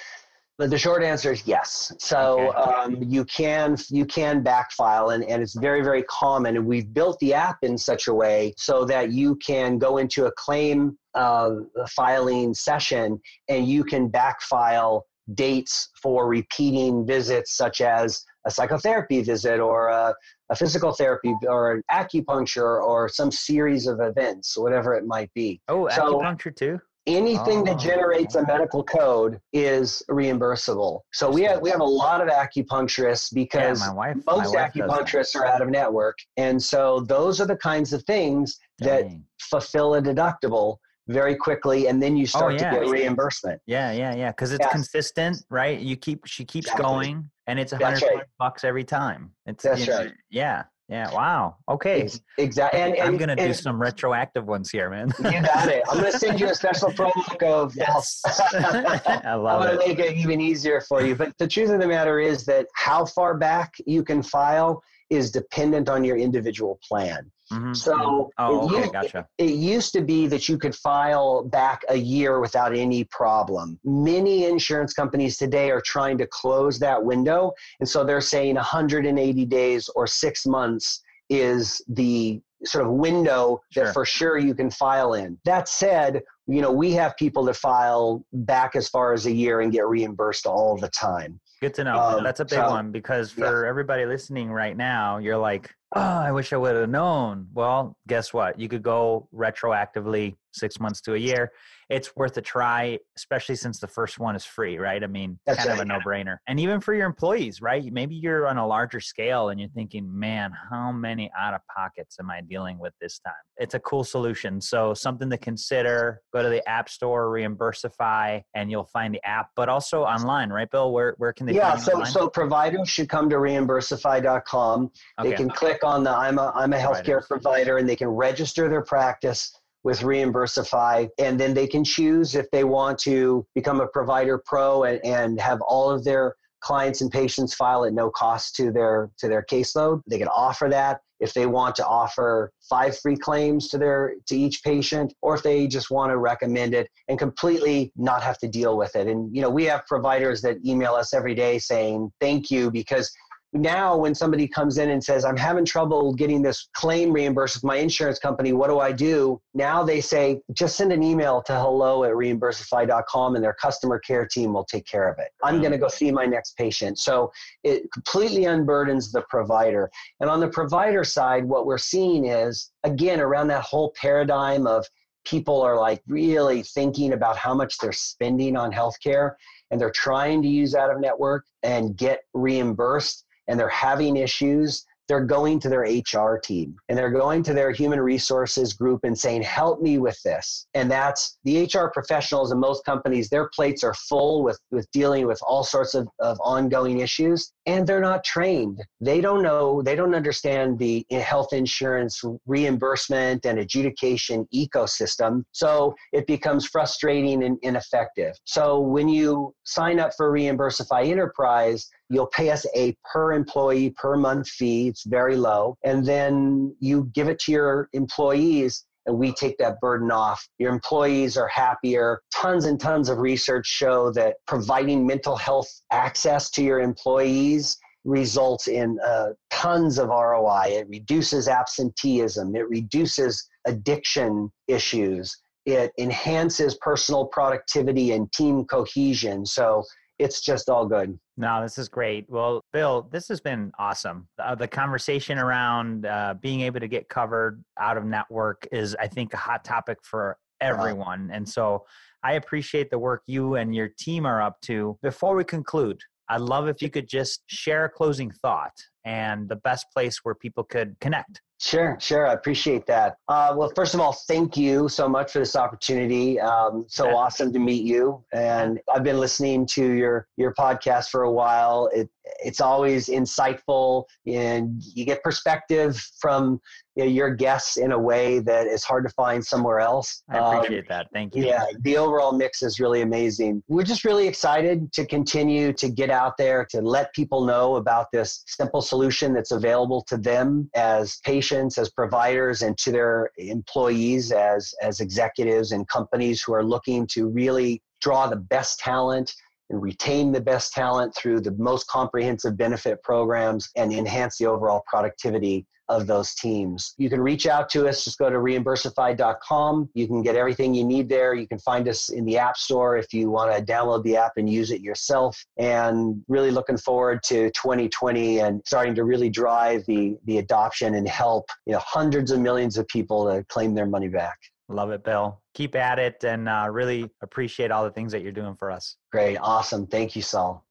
the 0.59 0.79
short 0.79 1.03
answer 1.03 1.33
is 1.33 1.47
yes. 1.47 1.93
So 1.99 2.49
okay. 2.49 2.59
um, 2.59 3.03
you 3.03 3.25
can 3.25 3.77
you 3.91 4.07
can 4.07 4.43
backfile, 4.43 5.15
and, 5.15 5.23
and 5.25 5.43
it's 5.43 5.55
very 5.55 5.83
very 5.83 6.03
common. 6.05 6.57
And 6.57 6.67
we've 6.67 6.93
built 6.93 7.19
the 7.21 7.35
app 7.35 7.59
in 7.63 7.77
such 7.77 8.09
a 8.09 8.15
way 8.15 8.55
so 8.57 8.85
that 8.87 9.13
you 9.13 9.37
can 9.37 9.79
go 9.79 9.99
into 9.99 10.27
a 10.27 10.33
claim 10.33 10.97
uh, 11.15 11.51
filing 11.91 12.55
session, 12.55 13.21
and 13.49 13.67
you 13.67 13.85
can 13.85 14.11
backfile 14.11 15.03
dates 15.35 15.91
for 16.01 16.29
repeating 16.29 17.07
visits, 17.07 17.57
such 17.57 17.81
as 17.81 18.25
a 18.47 18.51
psychotherapy 18.51 19.23
visit 19.23 19.59
or 19.59 19.89
a, 19.89 20.15
a 20.51 20.57
physical 20.57 20.93
therapy 20.93 21.35
or 21.49 21.73
an 21.73 21.83
acupuncture 21.91 22.81
or 22.83 23.09
some 23.09 23.31
series 23.31 23.87
of 23.89 24.01
events, 24.01 24.57
whatever 24.57 24.95
it 24.95 25.05
might 25.05 25.31
be. 25.35 25.61
Oh, 25.69 25.89
so, 25.89 26.15
acupuncture 26.15 26.55
too 26.55 26.81
anything 27.07 27.61
oh. 27.61 27.65
that 27.65 27.79
generates 27.79 28.35
a 28.35 28.47
medical 28.47 28.83
code 28.83 29.41
is 29.53 30.03
reimbursable. 30.11 31.01
So 31.13 31.31
we 31.31 31.43
have 31.43 31.61
we 31.61 31.71
have 31.71 31.81
a 31.81 31.85
lot 31.85 32.21
of 32.21 32.29
acupuncturists 32.29 33.33
because 33.33 33.81
yeah, 33.81 33.93
wife, 33.93 34.17
most 34.27 34.55
acupuncturists 34.55 35.35
are 35.37 35.47
out 35.47 35.63
of 35.63 35.69
network, 35.69 36.19
and 36.37 36.63
so 36.63 37.01
those 37.01 37.41
are 37.41 37.47
the 37.47 37.57
kinds 37.57 37.93
of 37.93 38.03
things 38.05 38.59
Dang. 38.81 38.89
that 38.89 39.19
fulfill 39.41 39.95
a 39.95 40.03
deductible 40.03 40.77
very 41.09 41.37
quickly 41.37 41.87
and 41.87 42.03
then 42.03 42.17
you 42.17 42.25
oh, 42.25 42.27
start 42.27 42.53
oh, 42.55 42.57
yeah. 42.57 42.71
to 42.71 42.81
get 42.81 42.89
reimbursement 42.89 43.61
yeah 43.67 43.93
yeah 43.93 44.15
yeah 44.15 44.31
because 44.33 44.53
it's 44.53 44.65
yes. 44.65 44.73
consistent 44.73 45.37
right 45.51 45.79
you 45.79 45.97
keep 45.97 46.27
she 46.27 46.45
keeps 46.45 46.67
exactly. 46.67 46.85
going 46.85 47.31
and 47.47 47.61
it's 47.61 47.73
a 47.73 47.77
hundred 47.77 48.03
right. 48.03 48.25
bucks 48.41 48.65
every 48.65 48.83
time 48.83 49.31
it's 49.47 49.63
that's 49.63 49.87
right 49.87 50.13
yeah 50.31 50.65
yeah. 50.89 51.13
Wow. 51.13 51.57
Okay. 51.69 52.09
Exactly. 52.39 52.81
And, 52.81 52.95
and, 52.95 53.03
I'm 53.03 53.17
gonna 53.17 53.35
do 53.35 53.53
some 53.53 53.81
retroactive 53.81 54.47
ones 54.47 54.71
here, 54.71 54.89
man. 54.89 55.13
you 55.19 55.43
got 55.43 55.69
it. 55.69 55.83
I'm 55.89 55.97
gonna 55.97 56.13
send 56.13 56.39
you 56.39 56.49
a 56.49 56.55
special 56.55 56.91
promo 56.93 57.39
code. 57.41 57.73
Yes. 57.75 58.23
I 58.55 59.35
love 59.35 59.63
I'm 59.63 59.69
gonna 59.69 59.81
it. 59.81 59.89
make 59.89 59.99
it 59.99 60.17
even 60.17 60.41
easier 60.41 60.81
for 60.81 61.03
you. 61.03 61.17
But 61.17 61.33
the 61.39 61.49
truth 61.49 61.71
of 61.71 61.81
the 61.81 61.89
matter 61.89 62.21
is 62.21 62.45
that 62.47 62.67
how 62.75 63.05
far 63.05 63.37
back 63.37 63.75
you 63.85 64.05
can 64.05 64.23
file 64.23 64.81
is 65.11 65.31
dependent 65.31 65.89
on 65.89 66.05
your 66.05 66.17
individual 66.17 66.79
plan. 66.87 67.31
Mm-hmm. 67.53 67.75
So 67.75 68.31
oh, 68.39 68.67
okay, 68.67 68.81
used, 68.81 68.93
gotcha. 68.93 69.29
it 69.39 69.51
used 69.51 69.93
to 69.93 70.01
be 70.01 70.27
that 70.27 70.49
you 70.49 70.59
could 70.59 70.75
file 70.75 71.45
back 71.45 71.83
a 71.89 71.97
year 71.97 72.41
without 72.41 72.75
any 72.75 73.05
problem. 73.05 73.79
Many 73.85 74.47
insurance 74.47 74.93
companies 74.93 75.37
today 75.37 75.71
are 75.71 75.81
trying 75.81 76.19
to 76.19 76.27
close 76.27 76.79
that 76.81 77.03
window. 77.03 77.53
And 77.79 77.89
so 77.89 78.03
they're 78.05 78.21
saying 78.21 78.57
180 78.57 79.45
days 79.47 79.89
or 79.95 80.07
six 80.07 80.45
months 80.45 81.03
is 81.29 81.81
the 81.89 82.41
sort 82.65 82.85
of 82.85 82.93
window 82.93 83.61
sure. 83.71 83.85
that 83.85 83.93
for 83.93 84.05
sure 84.05 84.39
you 84.39 84.55
can 84.55 84.71
file 84.71 85.15
in. 85.15 85.39
That 85.45 85.69
said, 85.69 86.23
you 86.47 86.63
know, 86.63 86.73
we 86.73 86.93
have 86.93 87.17
people 87.17 87.45
that 87.45 87.57
file 87.57 88.25
back 88.33 88.77
as 88.77 88.89
far 88.89 89.13
as 89.13 89.27
a 89.27 89.33
year 89.33 89.61
and 89.61 89.71
get 89.73 89.87
reimbursed 89.87 90.47
all 90.47 90.77
the 90.77 90.89
time. 90.89 91.41
Good 91.61 91.75
to 91.75 91.85
know. 91.85 91.99
Um, 91.99 92.25
That's 92.25 92.41
a 92.41 92.45
big 92.45 92.59
so, 92.59 92.71
one 92.71 92.93
because 92.93 93.31
for 93.31 93.65
yeah. 93.65 93.69
everybody 93.69 94.05
listening 94.05 94.51
right 94.51 94.77
now, 94.77 95.19
you're 95.19 95.39
like, 95.39 95.75
oh, 95.95 96.01
I 96.01 96.33
wish 96.33 96.53
I 96.53 96.57
would 96.57 96.77
have 96.77 96.91
known. 96.91 97.49
Well, 97.53 97.97
guess 98.07 98.33
what? 98.33 98.59
You 98.59 98.69
could 98.69 98.83
go 98.83 99.29
retroactively 99.35 100.37
six 100.57 100.81
months 100.81 101.01
to 101.03 101.15
a 101.15 101.19
year 101.19 101.53
it's 101.89 102.17
worth 102.17 102.37
a 102.37 102.43
try, 102.43 102.99
especially 103.17 103.55
since 103.55 103.79
the 103.79 103.87
first 103.87 104.19
one 104.19 104.35
is 104.35 104.45
free, 104.45 104.77
right? 104.77 105.03
I 105.03 105.07
mean, 105.07 105.39
That's 105.47 105.59
kind 105.59 105.71
right, 105.71 105.79
of 105.79 105.83
a 105.83 105.85
no 105.85 106.01
brainer. 106.01 106.39
And 106.49 106.59
even 106.59 106.81
for 106.81 106.95
your 106.95 107.07
employees, 107.07 107.63
right? 107.63 107.85
Maybe 107.93 108.17
you're 108.17 108.49
on 108.49 108.59
a 108.59 108.67
larger 108.67 108.99
scale 108.99 109.51
and 109.51 109.61
you're 109.61 109.71
thinking, 109.71 110.09
man, 110.13 110.53
how 110.71 110.91
many 110.91 111.31
out 111.39 111.55
of 111.55 111.61
pockets 111.75 112.17
am 112.19 112.29
I 112.29 112.41
dealing 112.41 112.79
with 112.79 112.93
this 113.01 113.21
time? 113.21 113.35
It's 113.57 113.75
a 113.75 113.81
cool 113.81 114.03
solution. 114.03 114.61
So, 114.61 114.95
something 114.95 115.31
to 115.31 115.39
consider 115.39 116.23
go 116.33 116.43
to 116.43 116.49
the 116.49 116.67
App 116.69 116.89
Store, 116.89 117.29
Reimbursify, 117.29 118.43
and 118.55 118.71
you'll 118.71 118.85
find 118.85 119.15
the 119.15 119.25
app, 119.25 119.51
but 119.55 119.69
also 119.69 120.03
online, 120.03 120.51
right, 120.51 120.71
Bill? 120.71 120.93
Where, 120.93 121.15
where 121.19 121.33
can 121.33 121.47
they 121.47 121.55
yeah, 121.55 121.77
so, 121.77 121.93
online? 121.93 122.11
so 122.11 122.29
providers 122.29 122.89
should 122.89 123.09
come 123.09 123.31
to 123.31 123.37
reimbursify.com. 123.37 124.91
Okay. 125.21 125.31
They 125.31 125.37
can 125.37 125.51
click 125.51 125.85
on 125.85 126.03
the 126.03 126.11
I'm 126.11 126.39
a, 126.39 126.53
I'm 126.55 126.73
a 126.73 126.79
healthcare 126.79 127.25
provider 127.27 127.79
and 127.79 127.89
they 127.89 127.97
can 127.97 128.09
register 128.09 128.69
their 128.69 128.83
practice 128.83 129.53
with 129.87 130.01
Reimbursify, 130.01 131.09
and 131.21 131.39
then 131.39 131.55
they 131.55 131.69
can 131.69 131.85
choose 131.85 132.35
if 132.35 132.51
they 132.51 132.65
want 132.65 132.99
to 132.99 133.47
become 133.55 133.81
a 133.81 133.87
provider 133.87 134.43
pro 134.45 134.83
and, 134.83 135.01
and 135.05 135.41
have 135.41 135.61
all 135.61 135.89
of 135.89 136.03
their 136.03 136.35
clients 136.61 137.03
and 137.03 137.11
patients 137.13 137.55
file 137.55 137.85
at 137.85 137.93
no 137.93 138.11
cost 138.11 138.57
to 138.57 138.73
their 138.73 139.13
to 139.19 139.29
their 139.29 139.47
caseload. 139.49 140.03
They 140.09 140.19
can 140.19 140.27
offer 140.27 140.69
that 140.71 141.03
if 141.21 141.33
they 141.35 141.47
want 141.47 141.77
to 141.77 141.87
offer 141.87 142.51
five 142.69 142.99
free 142.99 143.17
claims 143.17 143.69
to 143.69 143.79
their 143.79 144.15
to 144.27 144.37
each 144.37 144.65
patient 144.65 145.15
or 145.23 145.37
if 145.37 145.45
they 145.45 145.69
just 145.69 145.89
want 145.89 146.11
to 146.11 146.19
recommend 146.19 146.75
it 146.75 146.89
and 147.07 147.17
completely 147.17 147.93
not 147.97 148.25
have 148.25 148.39
to 148.39 148.49
deal 148.49 148.77
with 148.77 148.97
it 148.97 149.07
and 149.07 149.35
you 149.35 149.41
know 149.41 149.49
we 149.49 149.65
have 149.65 149.87
providers 149.87 150.43
that 150.43 150.57
email 150.67 150.95
us 150.95 151.15
every 151.15 151.35
day 151.35 151.59
saying 151.59 152.11
thank 152.21 152.51
you 152.51 152.71
because 152.71 153.11
now 153.53 153.97
when 153.97 154.15
somebody 154.15 154.47
comes 154.47 154.79
in 154.79 154.91
and 154.91 155.03
says 155.03 155.25
i'm 155.25 155.37
having 155.37 155.65
trouble 155.65 156.13
getting 156.13 156.43
this 156.43 156.69
claim 156.75 157.13
reimbursed 157.13 157.57
with 157.57 157.65
my 157.65 157.77
insurance 157.77 158.19
company. 158.19 158.53
What 158.53 158.69
do 158.69 158.81
i 158.81 158.93
do? 158.93 159.41
Now 159.55 159.83
they 159.83 160.01
say 160.01 160.41
just 160.53 160.77
send 160.77 160.93
an 160.93 161.03
email 161.03 161.43
to 161.43 161.55
hello 161.55 162.05
at 162.05 162.13
reimbursify.com 162.13 163.35
and 163.35 163.45
their 163.45 163.55
customer 163.55 163.99
care 163.99 164.27
team 164.27 164.53
will 164.53 164.65
take 164.65 164.87
care 164.87 165.09
of 165.09 165.19
it. 165.19 165.29
I'm 165.43 165.61
going 165.61 165.73
to 165.73 165.79
go 165.79 165.89
see 165.89 166.11
my 166.11 166.27
next 166.27 166.57
patient. 166.57 166.99
So 166.99 167.33
it 167.65 167.91
completely 167.93 168.43
unburdens 168.43 169.13
the 169.13 169.23
provider. 169.29 169.91
And 170.21 170.29
on 170.29 170.41
the 170.41 170.49
provider 170.49 171.05
side 171.05 171.45
what 171.45 171.67
we're 171.67 171.79
seeing 171.79 172.27
is 172.27 172.71
again 172.85 173.21
around 173.21 173.49
that 173.49 173.63
whole 173.63 173.93
paradigm 174.01 174.67
of 174.67 174.87
people 175.25 175.61
are 175.61 175.77
like 175.79 176.03
really 176.07 176.63
thinking 176.63 177.13
about 177.13 177.37
how 177.37 177.53
much 177.53 177.79
they're 177.79 177.93
spending 177.93 178.57
on 178.57 178.73
healthcare 178.73 179.33
and 179.71 179.81
they're 179.81 179.91
trying 179.91 180.41
to 180.43 180.49
use 180.49 180.75
out 180.75 180.91
of 180.91 181.01
network 181.01 181.45
and 181.65 181.97
get 181.97 182.21
reimbursed 182.33 183.26
and 183.49 183.59
they're 183.59 183.69
having 183.69 184.17
issues, 184.17 184.87
they're 185.09 185.25
going 185.25 185.61
to 185.61 185.69
their 185.69 185.83
HR 185.83 186.39
team 186.39 186.77
and 186.89 186.99
they're 186.99 187.11
going 187.11 187.43
to 187.45 187.55
their 187.55 187.71
human 187.71 188.01
resources 188.01 188.73
group 188.73 189.05
and 189.05 189.17
saying, 189.17 189.43
Help 189.43 189.81
me 189.81 189.99
with 189.99 190.21
this. 190.23 190.67
And 190.75 190.91
that's 190.91 191.39
the 191.45 191.65
HR 191.65 191.89
professionals 191.93 192.53
in 192.53 192.59
most 192.59 192.85
companies, 192.85 193.29
their 193.29 193.49
plates 193.55 193.85
are 193.85 193.95
full 193.95 194.43
with, 194.43 194.59
with 194.71 194.91
dealing 194.93 195.27
with 195.27 195.41
all 195.47 195.65
sorts 195.65 195.95
of, 195.95 196.09
of 196.19 196.39
ongoing 196.43 197.01
issues 197.01 197.53
and 197.67 197.87
they're 197.87 198.01
not 198.01 198.25
trained. 198.25 198.83
They 199.01 199.21
don't 199.21 199.43
know, 199.43 199.83
they 199.83 199.97
don't 199.97 200.15
understand 200.15 200.79
the 200.79 201.05
eh, 201.11 201.21
health 201.21 201.53
insurance 201.53 202.23
reimbursement 202.47 203.45
and 203.47 203.59
adjudication 203.59 204.47
ecosystem. 204.55 205.45
So 205.53 205.95
it 206.13 206.27
becomes 206.27 206.67
frustrating 206.67 207.45
and 207.45 207.59
ineffective. 207.63 208.35
So 208.45 208.81
when 208.81 209.09
you 209.09 209.55
sign 209.65 210.01
up 210.01 210.13
for 210.17 210.33
Reimbursify 210.33 211.07
Enterprise, 211.09 211.89
You'll 212.09 212.29
pay 212.29 212.51
us 212.51 212.67
a 212.75 212.97
per 213.13 213.33
employee 213.33 213.91
per 213.91 214.17
month 214.17 214.49
fee. 214.49 214.89
It's 214.89 215.05
very 215.05 215.37
low. 215.37 215.77
And 215.85 216.05
then 216.05 216.75
you 216.81 217.11
give 217.15 217.29
it 217.29 217.39
to 217.41 217.53
your 217.53 217.89
employees 217.93 218.85
and 219.07 219.19
we 219.19 219.33
take 219.33 219.57
that 219.59 219.81
burden 219.81 220.11
off. 220.11 220.47
Your 220.59 220.73
employees 220.73 221.37
are 221.37 221.49
happier. 221.49 222.21
Tons 222.35 222.65
and 222.65 222.79
tons 222.79 223.09
of 223.09 223.19
research 223.19 223.67
show 223.67 224.11
that 224.13 224.37
providing 224.47 225.07
mental 225.07 225.37
health 225.37 225.69
access 225.93 226.51
to 226.51 226.63
your 226.63 226.81
employees 226.81 227.79
results 228.05 228.69
in 228.69 228.99
uh, 229.05 229.29
tons 229.51 229.99
of 229.99 230.09
ROI. 230.09 230.67
It 230.69 230.89
reduces 230.89 231.49
absenteeism, 231.49 232.55
it 232.55 232.69
reduces 232.69 233.49
addiction 233.67 234.51
issues, 234.69 235.37
it 235.67 235.93
enhances 235.99 236.77
personal 236.81 237.27
productivity 237.27 238.13
and 238.13 238.33
team 238.33 238.65
cohesion. 238.65 239.45
So 239.45 239.83
it's 240.19 240.41
just 240.41 240.69
all 240.69 240.87
good. 240.87 241.19
No, 241.37 241.63
this 241.63 241.79
is 241.79 241.89
great. 241.89 242.27
Well, 242.29 242.63
Bill, 242.73 243.09
this 243.11 243.29
has 243.29 243.41
been 243.41 243.73
awesome. 243.79 244.29
Uh, 244.39 244.55
the 244.55 244.69
conversation 244.69 245.39
around 245.39 246.07
uh, 246.07 246.35
being 246.41 246.63
able 246.63 246.81
to 246.81 246.89
get 246.89 247.09
covered 247.09 247.63
out 247.79 247.97
of 247.97 248.05
network 248.05 248.67
is, 248.73 248.97
I 248.99 249.09
think, 249.09 249.35
a 249.35 249.37
hot 249.37 249.65
topic 249.65 249.99
for 250.03 250.39
uh-huh. 250.61 250.73
everyone. 250.73 251.31
And 251.33 251.49
so 251.49 251.85
I 252.23 252.35
appreciate 252.35 252.91
the 252.91 252.99
work 252.99 253.23
you 253.27 253.57
and 253.57 253.75
your 253.75 253.89
team 253.99 254.27
are 254.27 254.41
up 254.41 254.61
to. 254.63 254.99
Before 255.03 255.37
we 255.37 255.45
conclude, 255.45 256.01
I'd 256.29 256.41
love 256.41 256.69
if 256.69 256.83
you 256.83 256.91
could 256.91 257.09
just 257.09 257.43
share 257.47 257.85
a 257.85 257.91
closing 257.91 258.31
thought 258.31 258.73
and 259.07 259.49
the 259.49 259.57
best 259.57 259.87
place 259.95 260.21
where 260.25 260.35
people 260.35 260.65
could 260.65 260.97
connect. 261.01 261.41
Sure, 261.59 261.97
sure. 261.99 262.27
I 262.27 262.35
appreciate 262.35 262.87
that. 262.87 263.17
Uh, 263.29 263.55
well, 263.57 263.73
first 263.75 263.95
of 263.95 264.01
all, 264.01 264.13
thank 264.29 264.59
you 264.59 264.91
so 264.91 265.09
much 265.09 265.33
for 265.33 265.39
this 265.39 265.57
opportunity. 265.57 266.39
Um, 266.39 266.85
so 266.87 267.07
yeah. 267.07 267.15
awesome 267.15 267.51
to 267.55 267.59
meet 267.59 267.83
you. 267.83 268.23
And 268.35 268.79
I've 268.95 269.05
been 269.05 269.19
listening 269.19 269.65
to 269.69 269.93
your 269.93 270.29
your 270.37 270.53
podcast 270.53 271.09
for 271.09 271.23
a 271.23 271.31
while. 271.31 271.89
It 271.95 272.11
it's 272.45 272.61
always 272.61 273.07
insightful, 273.09 274.05
and 274.27 274.83
you 274.83 275.07
get 275.07 275.23
perspective 275.23 275.97
from 276.21 276.61
you 276.97 277.05
know, 277.05 277.11
your 277.11 277.31
guests 277.31 277.77
in 277.77 277.93
a 277.93 277.99
way 277.99 278.41
that 278.41 278.67
is 278.67 278.85
hard 278.85 279.07
to 279.07 279.11
find 279.15 279.45
somewhere 279.45 279.81
else. 279.81 280.23
I 280.29 280.57
appreciate 280.57 280.81
um, 280.81 280.85
that. 280.89 281.07
Thank 281.13 281.37
you. 281.37 281.47
Yeah, 281.47 281.65
the 281.81 281.97
overall 281.97 282.33
mix 282.33 282.63
is 282.63 282.81
really 282.81 283.03
amazing. 283.03 283.63
We're 283.69 283.85
just 283.85 284.05
really 284.05 284.27
excited 284.27 284.93
to 284.93 285.07
continue 285.07 285.73
to 285.75 285.89
get 285.89 286.11
out 286.11 286.37
there 286.37 286.67
to 286.71 286.83
let 286.83 287.15
people 287.15 287.45
know 287.45 287.77
about 287.77 288.09
this 288.13 288.43
simple 288.47 288.83
solution 288.97 289.35
that's 289.35 289.51
available 289.51 290.03
to 290.09 290.17
them 290.17 290.71
as 290.75 291.19
patients, 291.23 291.77
as 291.77 291.91
providers, 291.91 292.63
and 292.63 292.79
to 292.79 292.91
their 292.91 293.31
employees 293.37 294.33
as, 294.33 294.75
as 294.81 295.01
executives 295.01 295.73
and 295.73 295.87
companies 295.89 296.43
who 296.43 296.55
are 296.55 296.65
looking 296.65 297.07
to 297.09 297.29
really 297.29 297.83
draw 298.01 298.27
the 298.27 298.37
best 298.37 298.79
talent 298.79 299.35
and 299.71 299.83
retain 299.83 300.33
the 300.33 300.41
best 300.41 300.73
talent 300.73 301.15
through 301.15 301.41
the 301.41 301.53
most 301.53 301.87
comprehensive 301.89 302.57
benefit 302.57 303.03
programs 303.03 303.71
and 303.77 303.93
enhance 303.93 304.39
the 304.39 304.47
overall 304.47 304.83
productivity 304.87 305.67
of 305.89 306.07
those 306.07 306.35
teams. 306.35 306.95
You 306.99 307.09
can 307.09 307.21
reach 307.21 307.47
out 307.47 307.69
to 307.71 307.87
us, 307.87 308.05
just 308.05 308.19
go 308.19 308.29
to 308.29 308.37
reimbursify.com. 308.37 309.91
You 309.95 310.07
can 310.07 310.23
get 310.23 310.35
everything 310.35 310.75
you 310.75 310.85
need 310.85 311.09
there. 311.09 311.35
You 311.35 311.47
can 311.47 311.59
find 311.61 311.89
us 311.89 312.09
in 312.09 312.25
the 312.25 312.39
App 312.39 312.57
Store 312.57 312.97
if 312.97 313.13
you 313.15 313.31
want 313.31 313.55
to 313.55 313.73
download 313.73 314.03
the 314.03 314.17
app 314.17 314.33
and 314.37 314.51
use 314.51 314.71
it 314.71 314.81
yourself. 314.81 315.41
And 315.57 316.23
really 316.29 316.51
looking 316.51 316.77
forward 316.77 317.23
to 317.25 317.51
2020 317.53 318.41
and 318.41 318.63
starting 318.67 318.95
to 318.97 319.05
really 319.05 319.31
drive 319.31 319.85
the, 319.87 320.17
the 320.25 320.39
adoption 320.39 320.95
and 320.95 321.09
help 321.09 321.49
you 321.67 321.73
know, 321.73 321.81
hundreds 321.81 322.31
of 322.31 322.41
millions 322.41 322.79
of 322.79 322.89
people 322.89 323.27
to 323.27 323.45
claim 323.45 323.75
their 323.75 323.87
money 323.87 324.09
back. 324.09 324.39
Love 324.69 324.91
it, 324.91 325.05
Bill. 325.05 325.41
Keep 325.55 325.77
at 325.77 325.99
it 325.99 326.25
and 326.25 326.49
uh, 326.49 326.67
really 326.71 327.11
appreciate 327.23 327.71
all 327.71 327.85
the 327.85 327.91
things 327.91 328.13
that 328.13 328.23
you're 328.23 328.33
doing 328.33 328.57
for 328.57 328.71
us. 328.71 328.97
Great. 329.13 329.37
Awesome. 329.37 329.87
Thank 329.87 330.17
you, 330.17 330.23
Saul. 330.23 330.65